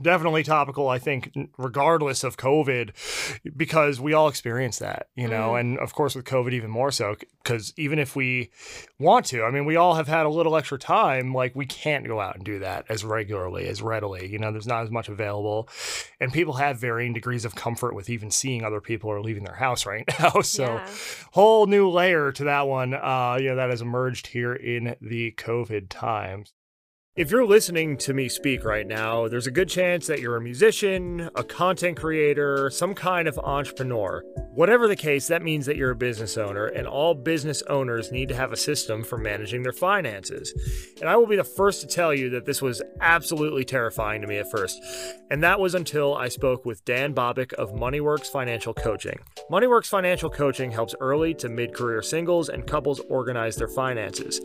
definitely 0.00 0.42
topical 0.42 0.88
i 0.88 0.98
think 0.98 1.30
regardless 1.58 2.24
of 2.24 2.38
covid 2.38 2.92
because 3.54 4.00
we 4.00 4.14
all 4.14 4.26
experience 4.26 4.78
that 4.78 5.08
you 5.14 5.28
know 5.28 5.50
Mhm. 5.50 5.60
and 5.60 5.78
of 5.80 5.94
course 5.94 6.14
with 6.14 6.24
covid 6.24 6.54
even 6.54 6.70
more 6.70 6.90
so 6.90 7.14
because 7.44 7.74
even 7.76 7.98
if 7.98 8.16
we 8.16 8.50
want 8.98 9.26
to 9.26 9.42
i 9.44 9.50
mean 9.50 9.66
we 9.66 9.76
all 9.76 9.94
have 9.94 10.08
had 10.08 10.24
a 10.24 10.30
little 10.30 10.56
extra 10.56 10.78
time 10.78 11.34
like 11.34 11.54
we 11.54 11.66
can't 11.66 12.06
go 12.06 12.20
out 12.20 12.36
and 12.36 12.44
do 12.44 12.58
that 12.60 12.86
as 12.88 13.04
regularly 13.04 13.68
as 13.68 13.82
readily 13.82 14.26
you 14.32 14.38
know 14.38 14.50
there's 14.50 14.66
not 14.66 14.82
as 14.82 14.90
much 14.90 15.10
available 15.10 15.68
and 16.18 16.32
people 16.32 16.54
have 16.54 16.78
varying 16.80 17.12
degrees 17.12 17.44
of 17.44 17.54
comfort 17.54 17.94
with 17.94 18.08
even 18.08 18.30
seeing 18.30 18.64
other 18.64 18.80
people 18.80 19.10
or 19.10 19.20
leaving 19.20 19.44
their 19.44 19.56
house 19.56 19.84
right 19.84 20.04
now 20.18 20.40
so 20.40 20.76
Yeah. 20.76 20.88
whole 21.32 21.66
new 21.66 21.90
layer 21.90 22.32
to 22.32 22.44
that 22.44 22.66
one 22.66 22.94
uh 22.94 23.36
you 23.38 23.50
know 23.50 23.56
that 23.56 23.68
has 23.68 23.82
emerged 23.82 24.28
here 24.28 24.54
in 24.54 24.96
the 25.02 25.32
covid 25.32 25.90
times 25.90 26.54
if 27.14 27.30
you're 27.30 27.44
listening 27.44 27.98
to 27.98 28.14
me 28.14 28.26
speak 28.26 28.64
right 28.64 28.86
now, 28.86 29.28
there's 29.28 29.46
a 29.46 29.50
good 29.50 29.68
chance 29.68 30.06
that 30.06 30.20
you're 30.20 30.38
a 30.38 30.40
musician, 30.40 31.28
a 31.34 31.44
content 31.44 31.94
creator, 31.98 32.70
some 32.70 32.94
kind 32.94 33.28
of 33.28 33.38
entrepreneur. 33.40 34.24
Whatever 34.54 34.88
the 34.88 34.96
case, 34.96 35.28
that 35.28 35.42
means 35.42 35.66
that 35.66 35.76
you're 35.76 35.90
a 35.90 35.96
business 35.96 36.38
owner, 36.38 36.68
and 36.68 36.86
all 36.86 37.14
business 37.14 37.62
owners 37.68 38.12
need 38.12 38.30
to 38.30 38.34
have 38.34 38.50
a 38.50 38.56
system 38.56 39.04
for 39.04 39.18
managing 39.18 39.62
their 39.62 39.74
finances. 39.74 40.54
And 41.02 41.08
I 41.08 41.16
will 41.16 41.26
be 41.26 41.36
the 41.36 41.44
first 41.44 41.82
to 41.82 41.86
tell 41.86 42.14
you 42.14 42.30
that 42.30 42.46
this 42.46 42.62
was 42.62 42.80
absolutely 43.02 43.66
terrifying 43.66 44.22
to 44.22 44.26
me 44.26 44.38
at 44.38 44.50
first. 44.50 44.82
And 45.30 45.42
that 45.42 45.60
was 45.60 45.74
until 45.74 46.14
I 46.14 46.28
spoke 46.28 46.64
with 46.64 46.82
Dan 46.86 47.14
Bobick 47.14 47.52
of 47.54 47.72
MoneyWorks 47.72 48.28
Financial 48.28 48.72
Coaching. 48.72 49.18
MoneyWorks 49.50 49.86
Financial 49.86 50.30
Coaching 50.30 50.70
helps 50.70 50.94
early 50.98 51.34
to 51.34 51.50
mid 51.50 51.74
career 51.74 52.00
singles 52.00 52.48
and 52.48 52.66
couples 52.66 53.00
organize 53.10 53.56
their 53.56 53.68
finances. 53.68 54.40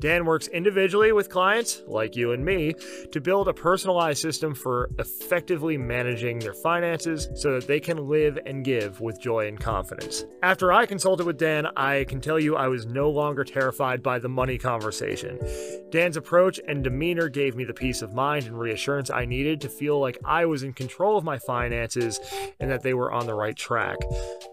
Dan 0.00 0.26
works 0.26 0.48
individually 0.48 1.12
with 1.12 1.30
clients 1.30 1.80
like 1.86 2.05
like 2.06 2.14
you 2.14 2.30
and 2.30 2.44
me 2.44 2.72
to 3.10 3.20
build 3.20 3.48
a 3.48 3.52
personalized 3.52 4.22
system 4.22 4.54
for 4.54 4.88
effectively 5.00 5.76
managing 5.76 6.38
their 6.38 6.54
finances 6.54 7.28
so 7.34 7.54
that 7.54 7.66
they 7.66 7.80
can 7.80 8.06
live 8.06 8.38
and 8.46 8.64
give 8.64 9.00
with 9.00 9.20
joy 9.20 9.48
and 9.48 9.58
confidence. 9.58 10.24
After 10.44 10.72
I 10.72 10.86
consulted 10.86 11.26
with 11.26 11.36
Dan, 11.36 11.66
I 11.76 12.04
can 12.04 12.20
tell 12.20 12.38
you 12.38 12.54
I 12.54 12.68
was 12.68 12.86
no 12.86 13.10
longer 13.10 13.42
terrified 13.42 14.04
by 14.04 14.20
the 14.20 14.28
money 14.28 14.56
conversation. 14.56 15.40
Dan's 15.90 16.16
approach 16.16 16.60
and 16.68 16.84
demeanor 16.84 17.28
gave 17.28 17.56
me 17.56 17.64
the 17.64 17.74
peace 17.74 18.02
of 18.02 18.14
mind 18.14 18.46
and 18.46 18.56
reassurance 18.56 19.10
I 19.10 19.24
needed 19.24 19.60
to 19.62 19.68
feel 19.68 19.98
like 19.98 20.18
I 20.24 20.44
was 20.46 20.62
in 20.62 20.74
control 20.74 21.18
of 21.18 21.24
my 21.24 21.38
finances 21.38 22.20
and 22.60 22.70
that 22.70 22.82
they 22.84 22.94
were 22.94 23.10
on 23.10 23.26
the 23.26 23.34
right 23.34 23.56
track. 23.56 23.96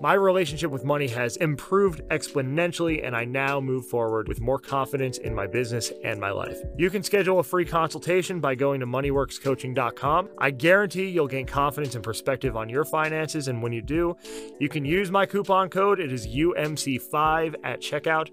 My 0.02 0.14
relationship 0.14 0.72
with 0.72 0.84
money 0.84 1.08
has 1.10 1.38
improved 1.38 2.02
exponentially, 2.10 3.06
and 3.06 3.16
I 3.16 3.26
now 3.26 3.60
move 3.60 3.86
forward 3.86 4.28
with 4.28 4.42
more 4.42 4.58
confidence 4.58 5.20
in 5.20 5.36
my 5.36 5.46
business 5.46 5.92
and 6.04 6.20
my 6.20 6.32
life. 6.32 6.58
You 6.78 6.90
can 6.90 7.04
schedule 7.04 7.43
a 7.44 7.46
free 7.46 7.66
consultation 7.66 8.40
by 8.40 8.56
going 8.56 8.80
to 8.80 8.88
moneyworkscoaching.com. 8.88 10.30
I 10.38 10.52
guarantee 10.52 11.10
you'll 11.10 11.28
gain 11.28 11.46
confidence 11.46 11.96
and 11.96 12.04
perspective 12.04 12.56
on 12.56 12.70
your 12.70 12.86
finances, 12.86 13.50
and 13.50 13.62
when 13.62 13.74
you 13.74 13.82
do, 13.82 14.16
you 14.60 14.70
can 14.70 14.86
use 14.86 15.12
my 15.12 15.26
coupon 15.26 15.68
code. 15.70 16.00
It 16.00 16.14
is 16.14 16.26
UMC5 16.26 17.56
at 17.64 17.82
checkout 17.82 18.30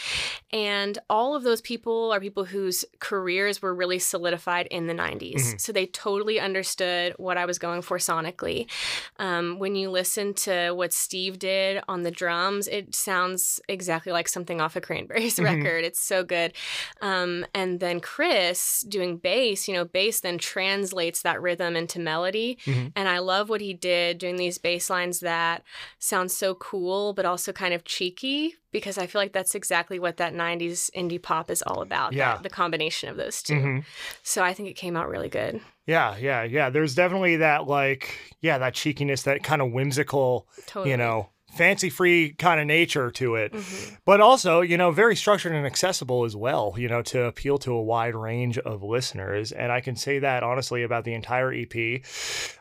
And 0.52 0.98
all 1.10 1.34
of 1.34 1.42
those 1.42 1.60
people 1.60 2.12
are 2.12 2.20
people 2.20 2.44
whose 2.44 2.84
careers 3.00 3.60
were 3.60 3.74
really 3.74 3.98
solidified 3.98 4.66
in 4.68 4.86
the 4.86 4.94
90s. 4.94 5.54
Mhm. 5.54 5.60
So 5.60 5.72
they 5.72 5.86
totally 5.86 6.40
understood 6.40 7.14
what 7.18 7.36
I 7.36 7.44
was 7.44 7.58
going 7.58 7.82
for 7.82 7.98
sonically. 7.98 8.70
Um, 9.18 9.58
when 9.58 9.74
you 9.74 9.90
listen 9.90 10.34
to 10.34 10.70
what 10.72 10.92
Steve 10.92 11.38
did 11.38 11.82
on 11.88 12.02
the 12.02 12.10
drums, 12.10 12.68
it 12.68 12.94
sounds 12.94 13.60
exactly 13.68 14.12
like 14.12 14.28
something 14.28 14.60
off 14.60 14.76
a 14.76 14.80
Cranberries 14.80 15.36
Mhm. 15.36 15.44
record. 15.44 15.84
It's 15.84 16.02
so 16.02 16.22
good. 16.24 16.52
Um, 17.00 17.44
and 17.54 17.80
then 17.80 18.00
Chris 18.00 18.82
doing 18.88 19.16
bass, 19.16 19.65
you 19.68 19.74
know, 19.74 19.84
bass 19.84 20.20
then 20.20 20.38
translates 20.38 21.22
that 21.22 21.40
rhythm 21.40 21.76
into 21.76 21.98
melody. 21.98 22.58
Mhm. 22.64 22.92
And 22.96 23.08
I 23.08 23.18
love 23.18 23.48
what 23.48 23.60
he 23.60 23.74
did 23.74 24.18
doing 24.18 24.36
these 24.36 24.58
bass 24.58 24.88
lines 24.90 25.20
that 25.20 25.62
sound 25.98 26.30
so 26.30 26.54
cool, 26.54 27.12
but 27.12 27.24
also 27.24 27.52
kind 27.52 27.74
of 27.74 27.84
cheeky, 27.84 28.54
because 28.72 28.98
I 28.98 29.06
feel 29.06 29.20
like 29.20 29.32
that's 29.32 29.54
exactly 29.54 29.98
what 29.98 30.16
that 30.18 30.34
90s 30.34 30.90
indie 30.96 31.20
pop 31.22 31.50
is 31.50 31.62
all 31.62 31.82
about. 31.82 32.10
that- 32.12 32.16
Yeah. 32.16 32.38
the 32.42 32.50
combination 32.50 33.08
of 33.08 33.16
those 33.16 33.42
2 33.42 33.54
Mhm. 33.54 33.84
So 34.22 34.42
I 34.42 34.52
think 34.54 34.68
it 34.68 34.74
came 34.74 34.96
out 34.96 35.08
really 35.08 35.28
good. 35.28 35.60
Yeah, 35.86 36.16
yeah, 36.18 36.42
yeah. 36.42 36.68
There's 36.70 36.94
definitely 36.94 37.36
that 37.36 37.66
like, 37.66 38.16
yeah, 38.40 38.58
that 38.58 38.74
cheekiness, 38.74 39.22
that 39.22 39.42
kind 39.44 39.62
of 39.62 39.70
whimsical, 39.72 40.48
Totally. 40.66 40.90
you 40.90 40.96
know, 40.96 41.30
fancy 41.56 41.90
free 41.90 42.32
kind 42.34 42.60
of 42.60 42.66
nature 42.66 43.10
to 43.12 43.34
it. 43.36 43.52
Mhm. 43.52 43.96
But 44.04 44.20
also, 44.20 44.60
you 44.60 44.76
know, 44.76 44.90
very 44.90 45.16
structured 45.16 45.52
and 45.52 45.66
accessible 45.66 46.24
as 46.24 46.36
well, 46.36 46.74
you 46.76 46.88
know, 46.88 47.02
to 47.02 47.24
appeal 47.24 47.58
to 47.58 47.72
a 47.72 47.82
wide 47.82 48.14
range 48.14 48.58
of 48.58 48.82
listeners. 48.82 49.52
And 49.52 49.72
I 49.72 49.80
can 49.80 49.96
say 49.96 50.18
that 50.20 50.42
honestly 50.42 50.82
about 50.82 51.04
the 51.04 51.14
entire 51.14 51.52
EP. 51.52 52.02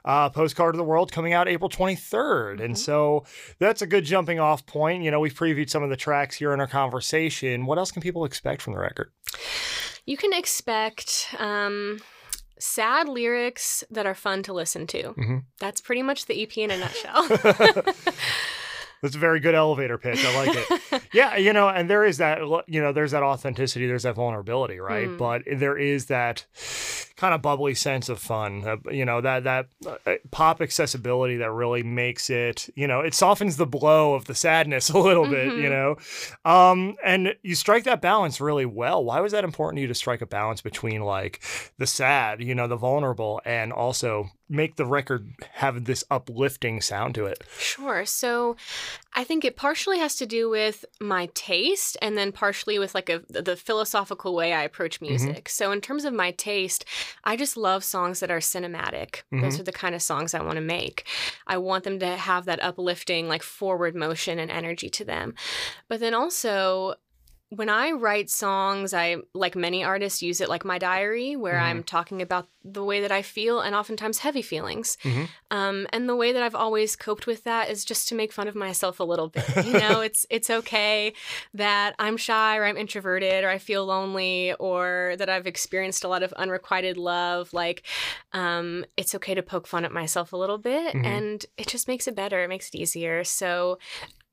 Uh, 0.04 0.30
Postcard 0.30 0.75
of 0.75 0.78
the 0.78 0.84
World 0.84 1.12
coming 1.12 1.34
out 1.34 1.48
April 1.48 1.70
23rd. 1.70 2.60
And 2.62 2.75
Mhm. 2.75 2.78
so 2.78 3.25
that's 3.60 3.82
a 3.82 3.88
good 3.88 4.06
jumping 4.06 4.40
off 4.40 4.66
point. 4.66 5.04
You 5.04 5.12
know, 5.12 5.20
we've 5.20 5.34
previewed 5.34 5.70
some 5.70 5.84
of 5.84 5.90
the 5.90 5.98
tracks 5.98 6.36
here 6.38 6.54
in 6.54 6.60
our 6.60 6.68
conversation. 6.68 7.66
What 7.66 7.78
else 7.78 7.92
can 7.92 8.02
people 8.02 8.25
expect 8.25 8.62
from 8.62 8.74
the 8.74 8.80
record? 8.80 9.12
You 10.06 10.18
can 10.18 10.34
expect 10.34 11.28
um, 11.40 12.00
sad 12.60 13.10
lyrics 13.10 13.84
that 13.90 14.06
are 14.06 14.14
fun 14.16 14.44
to 14.44 14.54
listen 14.54 14.88
to. 14.88 15.14
Mhm. 15.18 15.44
That's 15.60 15.82
pretty 15.82 16.04
much 16.04 16.25
the 16.28 16.40
EP 16.42 16.58
in 16.64 16.72
a 16.72 16.78
nutshell. 16.78 17.28
That's 19.06 19.16
a 19.16 19.20
very 19.20 19.40
good 19.40 19.56
elevator 19.56 19.98
pitch. 19.98 20.26
I 20.26 20.46
like 20.46 20.58
it. 20.92 21.04
yeah, 21.14 21.38
you 21.38 21.54
know, 21.54 21.70
and 21.70 21.88
there 21.90 22.04
is 22.04 22.18
that, 22.18 22.40
you 22.68 22.82
know, 22.82 22.92
there's 22.92 23.12
that 23.12 23.22
authenticity, 23.24 23.86
there's 23.88 24.04
that 24.04 24.16
vulnerability, 24.16 24.80
right? 24.80 25.08
Mm. 25.08 25.18
But 25.18 25.44
there 25.52 25.78
is 25.78 26.08
that 26.08 26.46
kind 27.16 27.34
of 27.34 27.42
bubbly 27.42 27.76
sense 27.76 28.10
of 28.10 28.20
fun, 28.20 28.64
uh, 28.68 28.78
you 28.92 29.06
know, 29.06 29.22
that 29.22 29.44
that 29.46 29.68
uh, 29.88 30.16
pop 30.32 30.60
accessibility 30.62 31.38
that 31.38 31.52
really 31.52 31.84
makes 31.84 32.30
it, 32.30 32.68
you 32.76 32.88
know, 32.88 33.00
it 33.00 33.14
softens 33.14 33.58
the 33.58 33.66
blow 33.66 34.14
of 34.16 34.26
the 34.26 34.36
sadness 34.36 34.90
a 34.98 34.98
little 34.98 35.28
bit, 35.28 35.48
you 35.56 35.70
Mhm. 35.70 35.70
know. 35.70 35.96
Um, 36.52 36.96
and 37.06 37.36
you 37.44 37.56
strike 37.56 37.84
that 37.86 38.02
balance 38.02 38.42
really 38.42 38.66
well. 38.66 39.04
Why 39.06 39.20
was 39.22 39.32
that 39.32 39.44
important 39.44 39.78
to 39.78 39.82
you 39.84 39.88
to 39.88 39.94
strike 39.94 40.22
a 40.22 40.26
balance 40.26 40.62
between 40.62 41.02
like 41.02 41.42
the 41.78 41.88
sad, 41.88 42.42
you 42.42 42.56
know, 42.56 42.68
the 42.68 42.76
vulnerable, 42.76 43.40
and 43.46 43.72
also 43.72 44.30
make 44.48 44.75
the 44.75 44.86
record 44.86 45.34
have 45.54 45.86
this 45.86 46.04
uplifting 46.12 46.80
sound 46.82 47.16
to 47.16 47.25
it? 47.25 47.44
Sure. 47.58 48.06
So 48.06 48.56
I 49.14 49.24
think 49.24 49.44
it 49.44 49.56
partially 49.56 49.98
has 50.00 50.16
to 50.18 50.25
do 50.25 50.50
with 50.50 50.86
my 51.00 51.30
taste 51.34 51.98
and 52.02 52.18
then 52.18 52.32
partially 52.32 52.78
with 52.78 52.94
like 52.94 53.10
a 53.10 53.24
the 53.30 53.56
philosophical 53.56 54.36
way 54.36 54.54
I 54.54 54.64
approach 54.64 55.02
music. 55.02 55.50
So 55.50 55.72
in 55.72 55.82
terms 55.82 56.06
of 56.06 56.14
my 56.14 56.32
taste, 56.32 56.86
I 57.24 57.36
just 57.36 57.58
love 57.58 57.84
songs 57.84 58.20
that 58.20 58.30
are 58.30 58.40
cinematic. 58.40 59.24
Those 59.32 59.56
Mhm. 59.56 59.60
are 59.62 59.64
the 59.64 59.72
kind 59.72 59.96
of 59.96 60.02
songs 60.02 60.34
I 60.34 60.44
want 60.44 60.56
to 60.56 60.62
make. 60.62 61.08
I 61.48 61.58
want 61.58 61.84
them 61.84 62.00
to 62.00 62.08
have 62.16 62.46
that 62.46 62.62
uplifting 62.62 63.28
like 63.28 63.44
forward 63.44 63.96
motion 63.96 64.38
and 64.38 64.52
energy 64.52 64.90
to 64.92 65.06
them. 65.06 65.34
But 65.88 66.00
then 66.00 66.14
also 66.14 66.96
when 67.50 67.70
I 67.70 67.92
write 67.92 68.30
songs, 68.30 68.94
I, 68.94 69.18
like 69.34 69.56
many 69.56 69.84
artists, 69.84 70.22
use 70.22 70.42
it 70.42 70.50
like 70.50 70.66
my 70.66 70.78
diary, 70.78 71.36
where 71.36 71.56
Mhm. 71.56 71.62
I'm 71.64 71.84
talking 71.84 72.22
about 72.22 72.48
the 72.64 72.84
way 72.84 73.00
that 73.02 73.12
I 73.12 73.22
feel 73.22 73.62
and 73.62 73.75
oftentimes 73.75 74.18
heavy 74.20 74.42
feelings. 74.42 74.98
Mhm. 75.04 75.30
Um, 75.52 75.88
and 75.94 76.10
the 76.10 76.16
way 76.16 76.32
that 76.32 76.42
I've 76.42 76.56
always 76.56 76.96
coped 76.96 77.28
with 77.28 77.44
that 77.44 77.70
is 77.70 77.86
just 77.86 78.08
to 78.08 78.16
make 78.16 78.34
fun 78.34 78.48
of 78.48 78.56
myself 78.56 79.00
a 79.00 79.04
little 79.04 79.30
bit. 79.30 79.46
You 79.64 79.74
know, 79.80 80.02
it's 80.02 80.25
it's 80.32 80.50
okay 80.50 81.14
that 81.54 81.94
I'm 82.00 82.18
shy 82.18 82.58
or 82.58 82.66
I'm 82.66 82.78
introverted 82.78 83.44
or 83.44 83.50
I 83.50 83.60
feel 83.60 83.86
lonely 83.86 84.54
or 84.60 85.14
that 85.20 85.30
I've 85.30 85.46
experienced 85.46 86.04
a 86.04 86.08
lot 86.08 86.24
of 86.24 86.34
unrequited 86.34 86.98
love. 86.98 87.54
Like, 87.54 87.84
um, 88.34 88.86
it's 88.98 89.14
okay 89.16 89.36
to 89.36 89.44
poke 89.44 89.68
fun 89.68 89.86
at 89.86 89.92
myself 89.92 90.34
a 90.34 90.38
little 90.38 90.58
bit, 90.58 90.96
Mhm. 90.96 91.06
and 91.06 91.46
it 91.58 91.68
just 91.68 91.88
makes 91.88 92.08
it 92.08 92.16
better. 92.16 92.44
It 92.44 92.48
makes 92.50 92.70
it 92.70 92.75
easier. 92.75 93.24
So. 93.24 93.78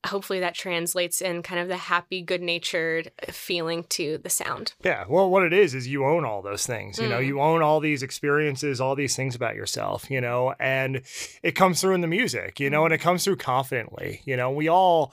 Hopefully 0.06 0.40
that 0.40 0.54
translates 0.54 1.21
in 1.21 1.42
kind 1.42 1.61
of 1.61 1.68
the 1.68 1.76
happy, 1.76 2.23
good-natured 2.23 3.12
feeling 3.30 3.85
to 3.90 4.18
the 4.18 4.28
sound. 4.30 4.73
Yeah, 4.85 5.04
well, 5.09 5.30
what 5.30 5.44
it 5.44 5.52
is 5.52 5.75
is 5.75 5.87
you 5.87 6.04
own 6.04 6.25
all 6.25 6.42
those 6.42 6.66
things. 6.66 6.99
You 6.99 7.09
know, 7.09 7.21
Mm. 7.21 7.26
you 7.26 7.40
own 7.40 7.62
all 7.62 7.78
these 7.78 8.02
experiences, 8.02 8.80
all 8.80 8.97
these 8.97 9.14
things 9.14 9.35
about 9.37 9.54
yourself. 9.54 10.11
You 10.11 10.21
know, 10.21 10.54
and 10.59 11.02
it 11.42 11.52
comes 11.52 11.80
through 11.80 11.94
in 11.94 12.00
the 12.00 12.09
music. 12.09 12.59
You 12.59 12.68
know, 12.71 12.85
and 12.85 12.92
it 12.92 12.99
comes 12.99 13.25
through 13.25 13.37
confidently. 13.37 14.23
You 14.25 14.37
know, 14.37 14.50
we 14.50 14.68
all 14.68 15.12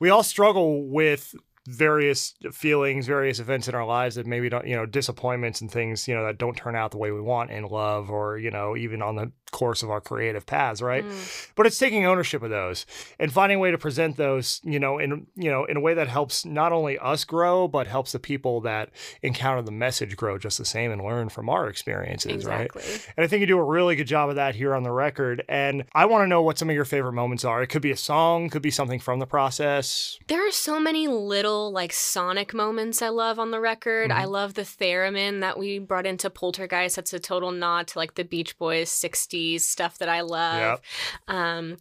we 0.00 0.10
all 0.10 0.22
struggle 0.24 0.82
with 0.84 1.34
various 1.66 2.34
feelings, 2.52 3.06
various 3.06 3.38
events 3.38 3.68
in 3.68 3.74
our 3.74 3.86
lives 3.86 4.16
that 4.16 4.26
maybe 4.26 4.48
don't, 4.48 4.66
you 4.66 4.76
know, 4.76 4.84
disappointments 4.84 5.60
and 5.60 5.70
things, 5.70 6.06
you 6.06 6.14
know, 6.14 6.24
that 6.24 6.38
don't 6.38 6.56
turn 6.56 6.76
out 6.76 6.90
the 6.90 6.98
way 6.98 7.10
we 7.10 7.20
want 7.20 7.50
in 7.50 7.64
love 7.64 8.10
or, 8.10 8.38
you 8.38 8.50
know, 8.50 8.76
even 8.76 9.00
on 9.00 9.16
the 9.16 9.32
course 9.50 9.82
of 9.82 9.90
our 9.90 10.00
creative 10.00 10.44
paths, 10.44 10.82
right? 10.82 11.04
Mm. 11.04 11.48
But 11.54 11.66
it's 11.66 11.78
taking 11.78 12.04
ownership 12.04 12.42
of 12.42 12.50
those 12.50 12.84
and 13.18 13.32
finding 13.32 13.56
a 13.56 13.60
way 13.60 13.70
to 13.70 13.78
present 13.78 14.16
those, 14.16 14.60
you 14.64 14.80
know, 14.80 14.98
in 14.98 15.26
you 15.36 15.50
know, 15.50 15.64
in 15.64 15.76
a 15.76 15.80
way 15.80 15.94
that 15.94 16.08
helps 16.08 16.44
not 16.44 16.72
only 16.72 16.98
us 16.98 17.24
grow, 17.24 17.68
but 17.68 17.86
helps 17.86 18.12
the 18.12 18.18
people 18.18 18.60
that 18.62 18.90
encounter 19.22 19.62
the 19.62 19.70
message 19.70 20.16
grow 20.16 20.38
just 20.38 20.58
the 20.58 20.64
same 20.64 20.90
and 20.90 21.02
learn 21.02 21.28
from 21.28 21.48
our 21.48 21.68
experiences, 21.68 22.44
right? 22.44 22.70
And 23.16 23.24
I 23.24 23.26
think 23.28 23.40
you 23.40 23.46
do 23.46 23.58
a 23.58 23.64
really 23.64 23.96
good 23.96 24.08
job 24.08 24.28
of 24.28 24.36
that 24.36 24.56
here 24.56 24.74
on 24.74 24.82
the 24.82 24.90
record. 24.90 25.44
And 25.48 25.84
I 25.94 26.06
want 26.06 26.24
to 26.24 26.26
know 26.26 26.42
what 26.42 26.58
some 26.58 26.68
of 26.68 26.74
your 26.74 26.84
favorite 26.84 27.12
moments 27.12 27.44
are. 27.44 27.62
It 27.62 27.68
could 27.68 27.82
be 27.82 27.92
a 27.92 27.96
song, 27.96 28.50
could 28.50 28.62
be 28.62 28.72
something 28.72 28.98
from 28.98 29.20
the 29.20 29.26
process. 29.26 30.18
There 30.26 30.46
are 30.46 30.52
so 30.52 30.80
many 30.80 31.06
little 31.06 31.53
little 31.54 31.72
like 31.72 31.92
sonic 31.92 32.52
moments 32.52 33.00
I 33.02 33.08
love 33.08 33.38
on 33.38 33.50
the 33.50 33.60
record. 33.60 34.10
I 34.10 34.24
Mhm. 34.24 34.30
love 34.30 34.54
the 34.54 34.62
theremin 34.62 35.40
that 35.40 35.58
we 35.58 35.78
brought 35.78 36.06
into 36.06 36.30
Poltergeist. 36.30 36.96
That's 36.96 37.12
a 37.12 37.20
total 37.20 37.50
nod 37.50 37.86
to 37.88 37.98
like 37.98 38.14
the 38.14 38.24
Beach 38.24 38.58
Boys 38.58 38.90
60s 38.90 39.64
stuff 39.64 39.98
that 39.98 40.08
I 40.08 40.20
love. 40.22 40.80
Um, 41.28 41.76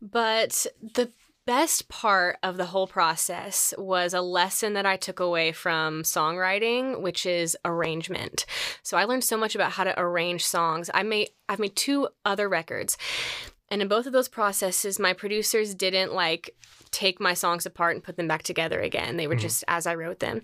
but 0.00 0.66
the 0.80 1.10
best 1.46 1.88
part 1.88 2.38
of 2.42 2.56
the 2.56 2.66
whole 2.66 2.88
process 2.88 3.72
was 3.78 4.12
a 4.14 4.20
lesson 4.20 4.72
that 4.72 4.84
I 4.84 4.96
took 4.96 5.20
away 5.20 5.52
from 5.52 6.02
songwriting, 6.02 7.00
which 7.00 7.24
is 7.24 7.56
arrangement. 7.64 8.46
So 8.82 8.96
I 8.96 9.04
learned 9.04 9.22
so 9.22 9.36
much 9.36 9.54
about 9.54 9.72
how 9.72 9.84
to 9.84 9.94
arrange 10.00 10.44
songs. 10.44 10.90
I 10.92 11.02
made 11.04 11.30
I've 11.48 11.60
made 11.60 11.76
two 11.76 12.08
other 12.24 12.48
records. 12.48 12.98
And 13.68 13.82
in 13.82 13.88
both 13.88 14.06
of 14.06 14.12
those 14.12 14.28
processes, 14.28 14.98
my 14.98 15.12
producers 15.12 15.74
didn't 15.74 16.12
like 16.12 16.54
take 16.92 17.20
my 17.20 17.34
songs 17.34 17.66
apart 17.66 17.94
and 17.94 18.02
put 18.02 18.16
them 18.16 18.28
back 18.28 18.42
together 18.42 18.80
again. 18.80 19.16
They 19.16 19.26
were 19.26 19.34
Mhm. 19.34 19.40
just 19.40 19.64
as 19.68 19.86
I 19.86 19.94
wrote 19.94 20.20
them. 20.20 20.40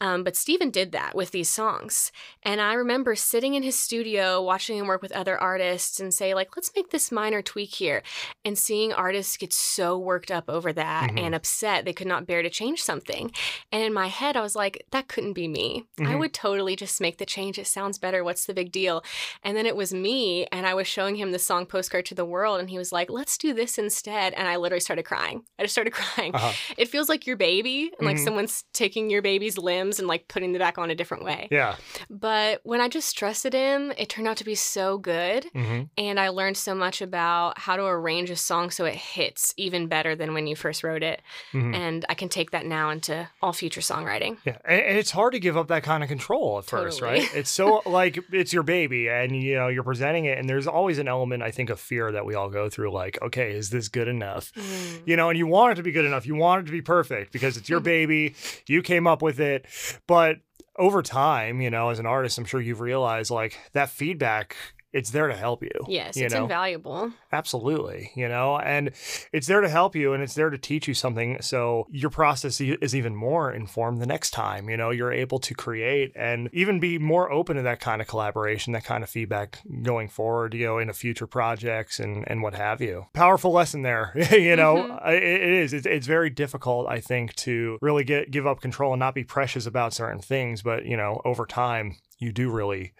Um, 0.00 0.24
but 0.24 0.36
Steven 0.36 0.68
did 0.70 0.92
that 0.92 1.14
with 1.14 1.30
these 1.30 1.48
songs. 1.48 2.12
And 2.42 2.60
I 2.60 2.74
remember 2.74 3.14
sitting 3.14 3.54
in 3.54 3.62
his 3.62 3.78
studio, 3.78 4.42
watching 4.42 4.76
him 4.76 4.88
work 4.88 5.00
with 5.00 5.12
other 5.12 5.38
artists 5.38 5.98
and 6.00 6.12
say, 6.12 6.34
like, 6.34 6.54
let's 6.54 6.70
make 6.76 6.90
this 6.90 7.10
minor 7.12 7.40
tweak 7.40 7.70
here. 7.70 8.02
And 8.44 8.58
seeing 8.58 8.92
artists 8.92 9.36
get 9.38 9.54
so 9.54 9.96
worked 9.96 10.30
up 10.30 10.50
over 10.50 10.70
that 10.72 11.10
Mhm. 11.12 11.20
and 11.20 11.34
upset 11.34 11.84
they 11.84 11.94
could 11.94 12.08
not 12.08 12.26
bear 12.26 12.42
to 12.42 12.50
change 12.50 12.82
something. 12.82 13.30
And 13.72 13.82
in 13.82 13.94
my 13.94 14.08
head, 14.08 14.36
I 14.36 14.42
was 14.42 14.56
like, 14.56 14.84
that 14.90 15.08
couldn't 15.08 15.32
be 15.34 15.48
me. 15.48 15.84
I 16.00 16.02
Mhm. 16.02 16.18
would 16.18 16.34
totally 16.34 16.76
just 16.76 17.00
make 17.00 17.16
the 17.16 17.24
change. 17.26 17.58
It 17.58 17.68
sounds 17.68 17.96
better. 17.98 18.22
What's 18.22 18.44
the 18.44 18.54
big 18.54 18.70
deal? 18.70 19.02
And 19.42 19.56
then 19.56 19.64
it 19.66 19.76
was 19.76 19.94
me, 19.94 20.46
and 20.52 20.66
I 20.66 20.74
was 20.74 20.88
showing 20.88 21.14
him 21.16 21.30
the 21.32 21.38
song 21.38 21.64
Postcard 21.64 22.04
to 22.06 22.14
the 22.14 22.26
World, 22.26 22.55
and 22.58 22.68
he 22.70 22.78
was 22.78 22.92
like, 22.92 23.10
let's 23.10 23.36
do 23.38 23.52
this 23.54 23.78
instead. 23.78 24.32
And 24.34 24.46
I 24.48 24.56
literally 24.56 24.80
started 24.80 25.04
crying. 25.04 25.42
I 25.58 25.62
just 25.62 25.74
started 25.74 25.92
crying. 25.94 26.34
Uh-huh. 26.34 26.52
It 26.76 26.88
feels 26.88 27.08
like 27.08 27.26
your 27.26 27.36
baby, 27.36 27.90
and 27.98 28.06
like 28.06 28.16
Mhm. 28.16 28.24
someone's 28.24 28.64
taking 28.72 29.10
your 29.10 29.22
baby's 29.22 29.58
limbs 29.58 29.98
and 29.98 30.08
like 30.08 30.28
putting 30.28 30.52
them 30.52 30.60
back 30.60 30.78
on 30.78 30.90
a 30.90 30.94
different 30.94 31.24
way. 31.24 31.48
Yeah. 31.50 31.76
But 32.10 32.60
when 32.64 32.80
I 32.80 32.88
just 32.88 33.16
trusted 33.16 33.52
him, 33.52 33.92
it 33.98 34.08
turned 34.08 34.28
out 34.28 34.36
to 34.38 34.44
be 34.44 34.54
so 34.54 34.98
good. 34.98 35.46
hmm 35.54 35.82
And 35.96 36.18
I 36.20 36.28
learned 36.28 36.56
so 36.56 36.74
much 36.74 37.00
about 37.02 37.58
how 37.58 37.76
to 37.76 37.84
arrange 37.84 38.30
a 38.30 38.36
song 38.36 38.70
so 38.70 38.84
it 38.84 38.94
hits 38.94 39.52
even 39.56 39.86
better 39.88 40.14
than 40.16 40.34
when 40.34 40.46
you 40.46 40.56
first 40.56 40.82
wrote 40.82 41.02
it. 41.02 41.22
hmm 41.52 41.74
And 41.74 42.04
I 42.08 42.14
can 42.14 42.28
take 42.28 42.50
that 42.52 42.66
now 42.66 42.90
into 42.90 43.28
all 43.42 43.52
future 43.52 43.80
songwriting. 43.80 44.38
Yeah, 44.44 44.58
and, 44.64 44.80
and 44.80 44.98
it's 44.98 45.10
hard 45.10 45.32
to 45.32 45.38
give 45.40 45.56
up 45.56 45.68
that 45.68 45.82
kind 45.82 46.02
of 46.02 46.08
control 46.08 46.58
at 46.58 46.64
first, 46.64 47.00
right? 47.00 47.28
It's 47.34 47.50
so 47.50 47.82
like 47.86 48.18
it's 48.32 48.52
your 48.52 48.62
baby, 48.62 49.08
and 49.08 49.34
you 49.42 49.54
know 49.54 49.68
you're 49.68 49.82
presenting 49.82 50.24
it, 50.26 50.38
and 50.38 50.48
there's 50.48 50.66
always 50.66 50.98
an 50.98 51.08
element, 51.08 51.42
I 51.42 51.50
think, 51.50 51.70
of 51.70 51.80
fear 51.80 52.12
that 52.12 52.24
we 52.24 52.34
all 52.34 52.45
go 52.50 52.68
through. 52.68 52.92
Like, 52.92 53.18
okay, 53.22 53.52
is 53.52 53.70
this 53.70 53.88
good 53.88 54.08
enough? 54.08 54.52
Mm. 54.54 55.02
You 55.04 55.16
know, 55.16 55.28
and 55.28 55.38
you 55.38 55.46
want 55.46 55.72
it 55.72 55.74
to 55.76 55.82
be 55.82 55.92
good 55.92 56.04
enough. 56.04 56.26
You 56.26 56.34
want 56.34 56.62
it 56.62 56.66
to 56.66 56.72
be 56.72 56.82
perfect 56.82 57.32
because 57.32 57.56
it's 57.56 57.68
your 57.68 57.80
baby. 57.94 58.34
You 58.66 58.82
came 58.82 59.06
up 59.06 59.22
with 59.22 59.40
it, 59.40 59.66
but 60.06 60.38
over 60.78 61.02
time, 61.02 61.60
you 61.60 61.70
know, 61.70 61.88
as 61.88 61.98
an 61.98 62.06
artist, 62.06 62.38
I'm 62.38 62.44
sure 62.44 62.60
you've 62.60 62.80
realized 62.80 63.30
like 63.30 63.58
that 63.72 63.88
feedback. 63.90 64.56
It's 64.96 65.10
there 65.10 65.28
to 65.28 65.36
help 65.36 65.62
you. 65.62 65.70
Yes, 65.88 66.16
you 66.16 66.24
it's 66.24 66.34
know? 66.34 66.44
invaluable. 66.44 67.12
Absolutely, 67.32 68.10
you 68.14 68.28
know, 68.28 68.58
and 68.58 68.90
it's 69.32 69.46
there 69.46 69.60
to 69.60 69.68
help 69.68 69.94
you 69.94 70.14
and 70.14 70.22
it's 70.22 70.34
there 70.34 70.50
to 70.50 70.58
teach 70.58 70.88
you 70.88 70.94
something. 70.94 71.36
So 71.42 71.86
your 71.90 72.10
process 72.10 72.60
is 72.60 72.94
even 72.94 73.14
more 73.14 73.52
informed 73.52 74.00
the 74.00 74.06
next 74.06 74.30
time, 74.30 74.70
you 74.70 74.76
know, 74.76 74.90
you're 74.90 75.12
able 75.12 75.38
to 75.40 75.54
create 75.54 76.12
and 76.16 76.48
even 76.52 76.80
be 76.80 76.98
more 76.98 77.30
open 77.30 77.56
to 77.56 77.62
that 77.62 77.78
kind 77.80 78.00
of 78.00 78.08
collaboration, 78.08 78.72
that 78.72 78.84
kind 78.84 79.04
of 79.04 79.10
feedback 79.10 79.58
going 79.82 80.08
forward, 80.08 80.54
you 80.54 80.64
know, 80.66 80.78
into 80.78 80.94
future 80.94 81.26
projects 81.26 82.00
and, 82.00 82.24
and 82.26 82.42
what 82.42 82.54
have 82.54 82.80
you. 82.80 83.06
Powerful 83.12 83.52
lesson 83.52 83.82
there, 83.82 84.12
you 84.32 84.56
know, 84.56 84.76
Mhm. 84.76 85.08
It, 85.12 85.22
it 85.22 85.50
is. 85.50 85.72
It's, 85.72 85.86
it's 85.86 86.06
very 86.06 86.30
difficult, 86.30 86.86
I 86.88 87.00
think, 87.00 87.34
to 87.36 87.78
really 87.82 88.04
get 88.04 88.30
give 88.30 88.46
up 88.46 88.60
control 88.60 88.92
and 88.92 89.00
not 89.00 89.14
be 89.14 89.24
precious 89.24 89.66
about 89.66 89.92
certain 89.92 90.20
things. 90.20 90.62
But, 90.62 90.86
you 90.86 90.96
know, 90.96 91.20
over 91.24 91.44
time, 91.46 91.96
you 92.18 92.32
do 92.32 92.50
really 92.50 92.92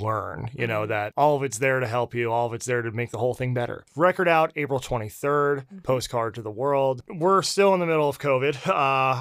learn, 0.00 0.48
you 0.54 0.66
know, 0.66 0.82
Mhm. 0.84 0.88
that 0.88 1.12
all 1.16 1.36
of 1.36 1.42
it's 1.42 1.58
there 1.58 1.80
to 1.80 1.86
help 1.86 2.14
you, 2.14 2.32
all 2.32 2.46
of 2.46 2.54
it's 2.54 2.66
there 2.66 2.82
to 2.82 2.90
make 2.90 3.10
the 3.10 3.18
whole 3.18 3.34
thing 3.34 3.54
better. 3.54 3.84
Record 3.96 4.28
out 4.28 4.52
April 4.56 4.80
23rd, 4.80 5.64
Mhm. 5.72 5.82
postcard 5.82 6.34
to 6.34 6.42
the 6.42 6.50
world. 6.50 7.02
We're 7.08 7.42
still 7.42 7.74
in 7.74 7.80
the 7.80 7.86
middle 7.86 8.08
of 8.08 8.18
COVID. 8.18 8.56
Uh, 8.72 8.74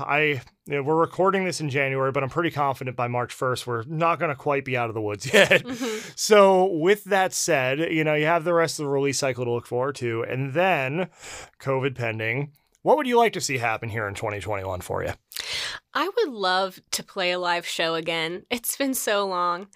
I 0.07 0.41
you 0.67 0.75
know, 0.75 0.83
we're 0.83 0.95
recording 0.95 1.43
this 1.43 1.59
in 1.59 1.69
January, 1.69 2.11
but 2.11 2.23
I'm 2.23 2.29
pretty 2.29 2.51
confident 2.51 2.95
by 2.95 3.07
March 3.07 3.33
1st 3.33 3.65
we're 3.67 3.83
not 3.87 4.19
going 4.19 4.29
to 4.29 4.35
quite 4.35 4.63
be 4.63 4.77
out 4.77 4.89
of 4.89 4.93
the 4.93 5.01
woods 5.01 5.25
yet. 5.33 5.63
Mhm. 5.63 6.13
So, 6.17 6.65
with 6.65 7.03
that 7.05 7.33
said, 7.33 7.79
you 7.91 8.03
know, 8.03 8.13
you 8.13 8.25
have 8.25 8.43
the 8.43 8.53
rest 8.53 8.79
of 8.79 8.85
the 8.85 8.89
release 8.91 9.17
cycle 9.19 9.43
to 9.43 9.51
look 9.51 9.65
forward 9.65 9.95
to, 9.95 10.21
and 10.23 10.53
then 10.53 11.09
COVID 11.59 11.95
pending. 11.95 12.51
What 12.83 12.97
would 12.97 13.07
you 13.07 13.17
like 13.17 13.33
to 13.33 13.41
see 13.41 13.57
happen 13.59 13.89
here 13.89 14.07
in 14.07 14.15
2021 14.15 14.81
for 14.81 15.03
you? 15.03 15.11
I 15.93 16.09
would 16.09 16.29
love 16.29 16.79
to 16.91 17.03
play 17.03 17.31
a 17.31 17.39
live 17.39 17.65
show 17.65 17.95
again. 17.95 18.45
It's 18.49 18.75
been 18.75 18.93
so 18.93 19.27
long. 19.27 19.67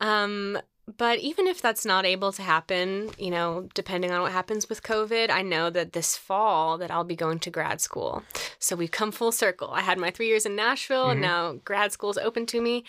Um, 0.00 0.58
but 0.96 1.18
even 1.18 1.48
if 1.48 1.60
that's 1.60 1.84
not 1.84 2.06
able 2.06 2.30
to 2.30 2.42
happen, 2.42 3.10
you 3.18 3.30
know, 3.32 3.68
depending 3.74 4.12
on 4.12 4.22
what 4.22 4.30
happens 4.30 4.68
with 4.68 4.84
COVID, 4.84 5.30
I 5.30 5.42
know 5.42 5.68
that 5.68 5.92
this 5.94 6.16
fall 6.16 6.78
that 6.78 6.92
I'll 6.92 7.02
be 7.02 7.16
going 7.16 7.40
to 7.40 7.50
grad 7.50 7.80
school. 7.80 8.22
So 8.60 8.76
we've 8.76 8.92
come 8.92 9.10
full 9.10 9.32
circle. 9.32 9.68
I 9.72 9.80
had 9.80 9.98
my 9.98 10.12
three 10.12 10.28
years 10.28 10.46
in 10.46 10.54
Nashville, 10.54 11.06
Mhm. 11.06 11.12
and 11.12 11.20
now 11.20 11.52
grad 11.64 11.90
school 11.90 12.10
is 12.10 12.18
open 12.18 12.46
to 12.46 12.60
me, 12.60 12.84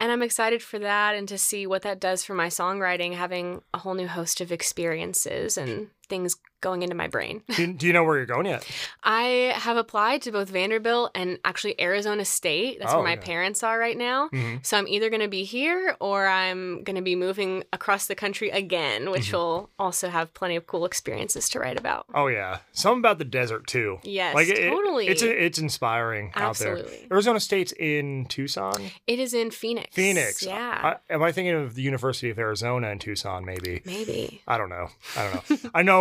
and 0.00 0.10
I'm 0.10 0.22
excited 0.22 0.60
for 0.60 0.80
that 0.80 1.14
and 1.14 1.28
to 1.28 1.38
see 1.38 1.68
what 1.68 1.82
that 1.82 2.00
does 2.00 2.24
for 2.24 2.34
my 2.34 2.48
songwriting, 2.48 3.14
having 3.14 3.62
a 3.72 3.78
whole 3.78 3.94
new 3.94 4.08
host 4.08 4.40
of 4.40 4.50
experiences 4.50 5.56
and 5.56 5.90
things 6.08 6.36
going 6.62 6.82
into 6.82 6.94
my 6.96 7.06
brain. 7.06 7.42
Do 7.54 7.62
you, 7.62 7.72
do 7.74 7.86
you 7.86 7.92
know 7.92 8.02
where 8.02 8.16
you're 8.16 8.26
going 8.26 8.46
yet? 8.46 8.66
I 9.04 9.52
have 9.56 9.76
applied 9.76 10.22
to 10.22 10.32
both 10.32 10.48
Vanderbilt 10.48 11.10
and 11.14 11.38
actually 11.44 11.78
Arizona 11.80 12.24
State. 12.24 12.78
That's 12.80 12.92
Oh, 12.92 12.96
where 12.96 13.04
my 13.04 13.10
yeah. 13.14 13.20
parents 13.20 13.62
are 13.62 13.78
right 13.78 13.96
now. 13.96 14.28
hmm 14.28 14.56
So 14.62 14.76
I'm 14.78 14.88
either 14.88 15.10
going 15.10 15.20
to 15.20 15.28
be 15.28 15.44
here 15.44 15.96
or 16.00 16.26
I'm 16.26 16.82
going 16.82 16.96
to 16.96 17.02
be 17.02 17.14
moving 17.14 17.62
across 17.72 18.06
the 18.06 18.14
country 18.14 18.50
again, 18.50 19.10
which 19.10 19.28
Mhm. 19.30 19.32
will 19.34 19.70
also 19.78 20.08
have 20.08 20.32
plenty 20.34 20.56
of 20.56 20.66
cool 20.66 20.84
experiences 20.86 21.48
to 21.50 21.60
write 21.60 21.78
about. 21.78 22.06
Oh 22.14 22.26
yeah, 22.28 22.58
something 22.72 23.00
about 23.00 23.18
the 23.18 23.24
desert 23.24 23.66
too. 23.66 23.98
Yes, 24.02 24.34
like 24.34 24.48
it- 24.48 24.58
it- 24.58 24.70
totally. 24.70 25.06
it's 25.08 25.22
it's 25.22 25.58
inspiring 25.58 26.32
out 26.34 26.56
there. 26.56 26.84
Arizona 27.10 27.38
State's 27.38 27.72
in 27.72 28.26
Tucson, 28.26 28.74
It 29.06 29.18
is 29.18 29.34
in 29.34 29.50
Phoenix. 29.50 29.94
Phoenix. 29.94 30.42
Yeah. 30.42 30.96
I, 31.08 31.12
am 31.14 31.22
I 31.22 31.32
thinking 31.32 31.54
of 31.54 31.74
the 31.74 31.82
University 31.82 32.30
of 32.30 32.38
Arizona 32.38 32.88
in 32.88 32.98
Tucson? 32.98 33.44
Maybe. 33.44 33.82
Maybe. 33.84 34.42
I 34.48 34.56
don't 34.58 34.70
know. 34.70 34.88
I 35.16 35.22
don't 35.30 35.50
know. 35.64 35.70
I 35.74 35.82
know 35.82 35.95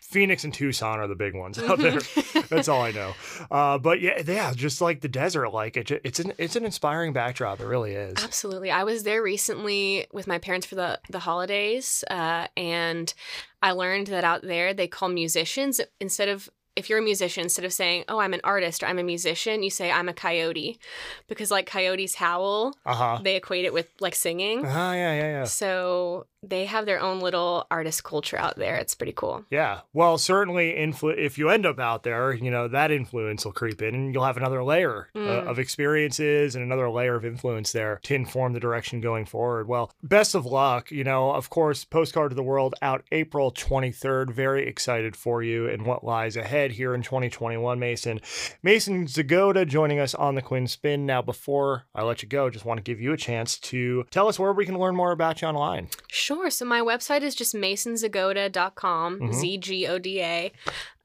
Phoenix 0.00 0.44
and 0.44 0.54
Tucson 0.54 0.98
are 1.00 1.06
the 1.08 1.14
big 1.14 1.34
ones 1.34 1.58
out 1.58 1.78
there. 1.78 1.98
That's 2.48 2.68
all 2.68 2.80
I 2.82 2.92
know. 2.92 3.14
Uh, 3.50 3.78
but 3.78 4.00
yeah, 4.00 4.22
yeah, 4.24 4.52
just 4.54 4.80
like 4.80 5.00
the 5.00 5.08
desert, 5.08 5.50
like 5.50 5.76
it, 5.76 5.90
it's 6.04 6.20
an 6.20 6.32
it's 6.38 6.56
an 6.56 6.64
inspiring 6.64 7.12
backdrop. 7.12 7.60
It 7.60 7.66
really 7.66 7.92
is. 7.92 8.14
Absolutely. 8.22 8.70
I 8.70 8.84
was 8.84 9.02
there 9.02 9.22
recently 9.22 10.06
with 10.12 10.26
my 10.26 10.38
parents 10.38 10.66
for 10.66 10.74
the, 10.76 11.00
the 11.10 11.18
holidays, 11.18 12.04
uh, 12.10 12.46
and 12.56 13.12
I 13.62 13.72
learned 13.72 14.06
that 14.08 14.24
out 14.24 14.42
there 14.42 14.72
they 14.74 14.86
call 14.88 15.08
musicians 15.08 15.80
instead 16.00 16.28
of 16.28 16.48
if 16.76 16.90
you're 16.90 16.98
a 16.98 17.02
musician, 17.02 17.42
instead 17.44 17.64
of 17.64 17.72
saying, 17.72 18.04
"Oh, 18.06 18.18
I'm 18.18 18.34
an 18.34 18.42
artist" 18.44 18.82
or 18.82 18.86
"I'm 18.86 18.98
a 18.98 19.02
musician," 19.02 19.62
you 19.62 19.70
say, 19.70 19.90
"I'm 19.90 20.10
a 20.10 20.12
coyote," 20.12 20.78
because 21.26 21.50
like 21.50 21.64
coyotes 21.66 22.14
howl, 22.16 22.76
Uh 22.84 22.94
huh. 22.94 23.18
they 23.22 23.36
equate 23.36 23.64
it 23.64 23.72
with 23.72 23.88
like 23.98 24.14
singing. 24.14 24.62
Ah, 24.66 24.92
yeah, 24.92 25.14
yeah, 25.14 25.28
yeah. 25.38 25.44
So 25.44 26.26
they 26.48 26.64
have 26.66 26.86
their 26.86 27.00
own 27.00 27.20
little 27.20 27.66
artist 27.70 28.04
culture 28.04 28.38
out 28.38 28.56
there. 28.56 28.76
It's 28.76 28.94
pretty 28.94 29.12
cool. 29.12 29.44
Yeah. 29.50 29.80
Well, 29.92 30.18
certainly, 30.18 30.72
influ- 30.72 31.16
if 31.18 31.38
you 31.38 31.50
end 31.50 31.66
up 31.66 31.78
out 31.78 32.02
there, 32.02 32.32
you 32.32 32.50
know, 32.50 32.68
that 32.68 32.90
influence 32.90 33.44
will 33.44 33.52
creep 33.52 33.82
in 33.82 33.94
and 33.94 34.14
you'll 34.14 34.24
have 34.24 34.36
another 34.36 34.62
layer 34.64 35.08
uh, 35.14 35.18
Mm. 35.18 35.46
of 35.48 35.58
experiences 35.58 36.54
and 36.54 36.64
another 36.64 36.88
layer 36.90 37.14
of 37.16 37.24
influence 37.24 37.72
there 37.72 38.00
to 38.04 38.14
inform 38.14 38.52
the 38.52 38.60
direction 38.60 39.00
going 39.00 39.24
forward. 39.24 39.68
Well, 39.68 39.90
best 40.02 40.34
of 40.34 40.46
luck. 40.46 40.90
You 40.90 41.04
know, 41.04 41.32
of 41.32 41.50
course, 41.50 41.84
Postcard 41.84 42.30
to 42.30 42.34
the 42.36 42.42
World 42.42 42.74
out 42.82 43.02
April 43.12 43.50
23rd. 43.50 44.30
Very 44.32 44.66
excited 44.66 45.16
for 45.16 45.42
you 45.42 45.68
and 45.68 45.84
what 45.86 46.04
lies 46.04 46.36
ahead 46.36 46.72
here 46.72 46.94
in 46.94 47.02
2021, 47.02 47.78
Mason. 47.78 48.20
Mason 48.62 49.06
Zgoda 49.06 49.66
joining 49.66 49.98
us 49.98 50.14
on 50.14 50.34
the 50.34 50.42
Quinn 50.42 50.66
Spinn. 50.66 51.06
Now, 51.06 51.22
before 51.22 51.86
I 51.94 52.02
let 52.02 52.22
you 52.22 52.28
go, 52.28 52.50
just 52.50 52.64
want 52.64 52.78
to 52.78 52.82
give 52.82 53.00
you 53.00 53.12
a 53.12 53.16
chance 53.16 53.58
to 53.60 54.04
tell 54.10 54.28
us 54.28 54.38
where 54.38 54.52
we 54.52 54.66
can 54.66 54.78
learn 54.78 54.96
more 54.96 55.12
about 55.12 55.40
you 55.42 55.48
online. 55.48 55.88
Sure. 56.08 56.35
So 56.50 56.64
my 56.64 56.80
website 56.80 57.22
is 57.22 57.34
just 57.34 57.54
masonzgoda.com, 57.54 59.20
Mhm. 59.20 59.32
Z 59.34 59.58
G 59.58 59.86
O 59.86 59.98
D 59.98 60.20
A. 60.20 60.52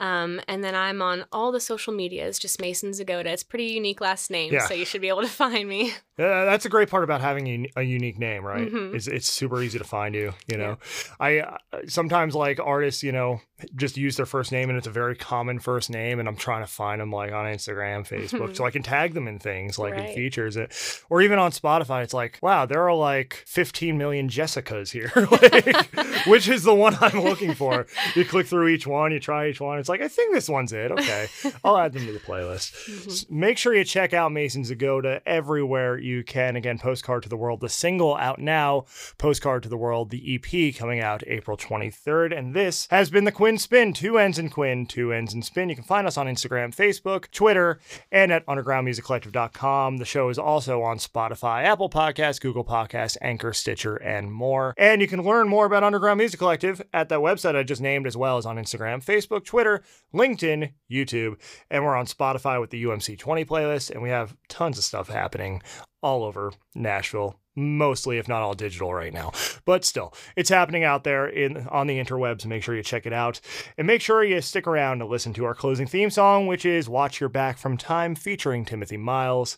Um, 0.01 0.41
and 0.47 0.63
then 0.63 0.73
I'm 0.75 1.01
on 1.01 1.25
all 1.31 1.51
the 1.51 1.59
social 1.59 1.93
medias, 1.93 2.39
just 2.39 2.59
Mason 2.59 2.91
Zgoda. 2.91 3.27
It's 3.27 3.43
a 3.43 3.45
pretty 3.45 3.65
unique 3.65 4.01
last 4.01 4.31
name, 4.31 4.51
Yeah. 4.51 4.65
so 4.67 4.73
you 4.73 4.83
should 4.83 4.99
be 5.01 5.09
able 5.09 5.21
to 5.21 5.27
find 5.45 5.69
me. 5.69 5.91
Uh, 6.19 6.45
that's 6.45 6.65
a 6.65 6.69
great 6.69 6.89
part 6.89 7.03
about 7.03 7.21
having 7.21 7.67
a, 7.75 7.81
unique 7.83 8.19
name, 8.19 8.43
right? 8.43 8.67
Mhm. 8.71 8.93
It's, 8.95 9.07
it's 9.07 9.31
super 9.31 9.61
easy 9.61 9.77
to 9.79 9.83
find 9.83 10.13
you. 10.13 10.33
You 10.47 10.57
know, 10.57 10.77
I 11.19 11.39
uh, 11.39 11.57
sometimes 11.87 12.35
like 12.35 12.59
artists, 12.59 13.01
you 13.03 13.11
know, 13.11 13.41
just 13.75 13.95
use 13.97 14.17
their 14.17 14.25
first 14.25 14.51
name 14.51 14.69
and 14.69 14.77
it's 14.77 14.87
a 14.87 14.91
very 14.91 15.15
common 15.15 15.59
first 15.59 15.89
name, 15.89 16.19
and 16.19 16.27
I'm 16.27 16.35
trying 16.35 16.63
to 16.63 16.67
find 16.71 16.99
them 17.01 17.11
like 17.11 17.31
on 17.31 17.45
Instagram, 17.45 18.07
Facebook, 18.07 18.55
so 18.55 18.65
I 18.65 18.71
can 18.71 18.81
tag 18.83 19.13
them 19.13 19.27
in 19.27 19.37
things 19.39 19.77
like 19.79 19.93
in 19.95 20.13
features, 20.15 20.57
it, 20.57 20.73
or 21.09 21.21
even 21.21 21.37
on 21.39 21.51
Spotify. 21.51 22.03
It's 22.03 22.13
like, 22.13 22.39
wow, 22.41 22.65
there 22.65 22.81
are 22.87 22.93
like 22.95 23.43
15 23.47 23.97
million 23.97 24.29
Jessicas 24.29 24.91
here. 24.91 25.11
like, 25.31 26.25
which 26.27 26.47
is 26.49 26.63
the 26.63 26.73
one 26.75 26.95
I'm 27.01 27.21
looking 27.21 27.53
for? 27.53 27.85
You 28.15 28.25
click 28.25 28.47
through 28.47 28.67
each 28.69 28.85
one, 28.87 29.11
you 29.11 29.19
try 29.19 29.47
each 29.47 29.61
one. 29.61 29.79
It's 29.79 29.89
like, 29.91 30.01
I 30.01 30.07
think 30.07 30.33
this 30.33 30.49
one's 30.49 30.73
it. 30.73 30.91
Okay. 30.91 31.27
I'll 31.63 31.77
add 31.77 31.93
them 31.93 32.05
to 32.07 32.13
the 32.13 32.19
playlist. 32.19 32.73
Mm-hmm. 32.89 33.09
S- 33.09 33.25
Make 33.29 33.57
sure 33.57 33.75
you 33.75 33.83
check 33.83 34.13
out 34.13 34.31
Mason 34.31 34.63
Zgoda 34.63 35.21
everywhere 35.25 35.97
you 35.97 36.23
can. 36.23 36.55
Again, 36.55 36.79
Postcard 36.79 37.23
to 37.23 37.29
the 37.29 37.37
World, 37.37 37.59
the 37.61 37.69
single 37.69 38.15
out 38.15 38.39
now, 38.39 38.85
Postcard 39.17 39.63
to 39.63 39.69
the 39.69 39.77
World, 39.77 40.09
the 40.09 40.35
EP 40.35 40.75
coming 40.75 40.99
out 40.99 41.23
April 41.27 41.57
23rd. 41.57 42.37
And 42.37 42.53
this 42.55 42.87
has 42.91 43.09
been 43.09 43.25
the 43.25 43.31
Quinn 43.31 43.57
Spinn, 43.57 43.93
two 43.93 44.17
ends 44.17 44.39
in 44.39 44.49
Quinn, 44.49 44.85
two 44.85 45.11
ends 45.13 45.33
in 45.33 45.41
Spin. 45.41 45.69
You 45.69 45.75
can 45.75 45.83
find 45.83 46.07
us 46.07 46.17
on 46.17 46.27
Instagram, 46.27 46.75
Facebook, 46.75 47.29
Twitter, 47.31 47.79
and 48.11 48.31
at 48.31 48.45
undergroundmusiccollective.com. 48.45 49.97
The 49.97 50.05
show 50.05 50.29
is 50.29 50.37
also 50.39 50.81
on 50.81 50.97
Spotify, 50.97 51.63
Apple 51.63 51.89
Podcasts, 51.89 52.39
Google 52.39 52.63
Podcasts, 52.65 53.17
Anchor, 53.21 53.53
Stitcher, 53.53 53.95
and 53.97 54.31
more. 54.31 54.73
And 54.77 55.01
you 55.01 55.07
can 55.07 55.23
learn 55.23 55.47
more 55.47 55.65
about 55.65 55.83
Underground 55.83 56.17
Music 56.17 56.39
Collective 56.39 56.81
at 56.93 57.09
that 57.09 57.19
website 57.19 57.55
I 57.55 57.63
just 57.63 57.81
named, 57.81 58.07
as 58.07 58.17
well 58.17 58.37
as 58.37 58.45
on 58.45 58.57
Instagram, 58.57 59.03
Facebook, 59.03 59.43
Twitter, 59.45 59.80
LinkedIn, 60.13 60.73
YouTube, 60.91 61.39
and 61.69 61.83
we're 61.83 61.95
on 61.95 62.05
Spotify 62.05 62.59
with 62.59 62.69
the 62.69 62.83
UMC 62.83 63.17
20 63.17 63.45
playlist. 63.45 63.91
And 63.91 64.01
we 64.01 64.09
have 64.09 64.35
tons 64.49 64.77
of 64.77 64.83
stuff 64.83 65.09
happening 65.09 65.61
all 66.01 66.23
over 66.23 66.51
Nashville. 66.75 67.35
Mostly, 67.53 68.17
if 68.17 68.29
not 68.29 68.41
all 68.41 68.53
digital 68.53 68.93
right 68.93 69.13
now, 69.13 69.33
but 69.65 69.83
still, 69.83 70.13
it's 70.37 70.49
happening 70.49 70.85
out 70.85 71.03
there 71.03 71.27
in 71.27 71.67
on 71.67 71.85
the 71.85 71.99
interwebs. 71.99 72.45
Make 72.45 72.63
sure 72.63 72.73
you 72.73 72.81
check 72.81 73.05
it 73.05 73.11
out, 73.11 73.41
and 73.77 73.85
make 73.85 73.99
sure 73.99 74.23
you 74.23 74.39
stick 74.39 74.65
around 74.65 74.99
to 74.99 75.05
listen 75.05 75.33
to 75.33 75.43
our 75.43 75.53
closing 75.53 75.85
theme 75.85 76.09
song, 76.09 76.47
which 76.47 76.65
is 76.65 76.87
"Watch 76.87 77.19
Your 77.19 77.27
Back" 77.27 77.57
from 77.57 77.75
Time, 77.75 78.15
featuring 78.15 78.63
Timothy 78.63 78.95
Myles. 78.95 79.57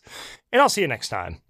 And 0.50 0.60
I'll 0.60 0.68
see 0.68 0.80
you 0.80 0.88
next 0.88 1.08
time. 1.08 1.40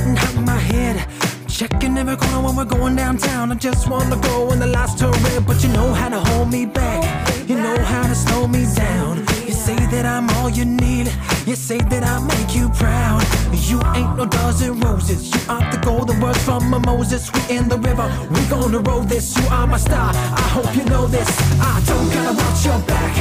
Getting 0.00 0.38
in 0.38 0.44
my 0.44 0.58
head. 0.58 1.06
Checking 1.48 1.98
every 1.98 2.16
corner 2.16 2.42
when 2.42 2.56
we're 2.56 2.64
going 2.64 2.96
downtown. 2.96 3.52
I 3.52 3.54
just 3.56 3.88
wanna 3.88 4.16
go 4.16 4.46
when 4.46 4.58
the 4.58 4.66
lights 4.66 4.94
turn 4.94 5.12
red. 5.24 5.46
But 5.46 5.62
you 5.62 5.68
know 5.70 5.92
how 5.92 6.08
to 6.08 6.20
hold 6.20 6.50
me 6.50 6.66
back. 6.66 7.02
You 7.48 7.56
know 7.56 7.78
how 7.78 8.06
to 8.06 8.14
slow 8.14 8.46
me 8.46 8.64
down. 8.74 9.18
You 9.46 9.52
say 9.52 9.76
that 9.76 10.06
I'm 10.06 10.28
all 10.36 10.48
you 10.48 10.64
need. 10.64 11.12
You 11.46 11.56
say 11.56 11.78
that 11.78 12.04
I 12.04 12.16
make 12.32 12.54
you 12.54 12.68
proud. 12.70 13.22
You 13.52 13.80
ain't 13.94 14.16
no 14.16 14.26
dozen 14.26 14.80
roses. 14.80 15.32
You 15.32 15.40
are 15.48 15.70
the 15.70 15.78
golden 15.78 16.20
words 16.20 16.42
from 16.44 16.72
a 16.72 16.80
Moses. 16.80 17.30
We 17.32 17.56
in 17.56 17.68
the 17.68 17.78
river. 17.78 18.08
We 18.30 18.40
gonna 18.48 18.78
roll 18.78 19.02
this. 19.02 19.36
You 19.36 19.46
are 19.48 19.66
my 19.66 19.78
star. 19.78 20.10
I 20.14 20.46
hope 20.54 20.74
you 20.76 20.84
know 20.84 21.06
this. 21.06 21.30
I 21.60 21.82
don't 21.86 22.08
gotta 22.14 22.34
watch 22.40 22.64
your 22.64 22.80
back. 22.92 23.14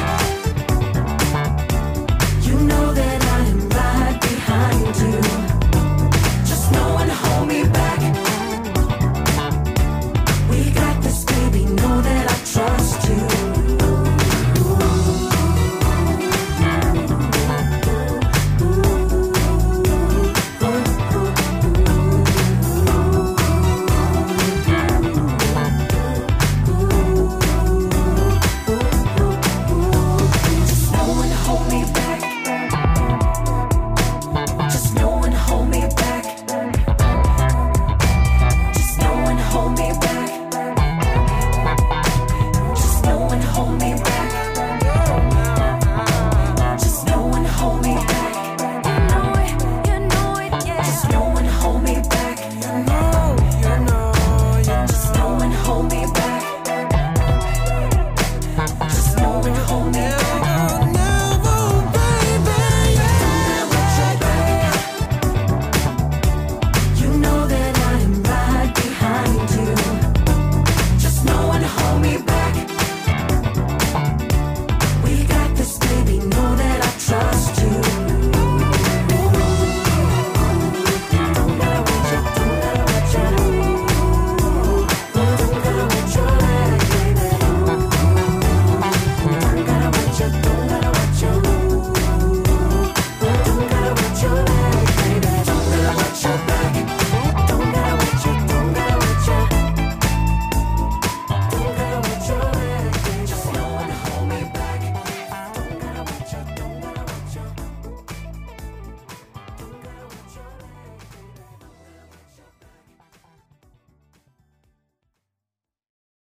You 2.48 2.56
know 2.70 2.94
that 2.94 3.24
I 3.24 3.40
am 3.50 3.70
trust 12.60 13.10
you. 13.10 13.39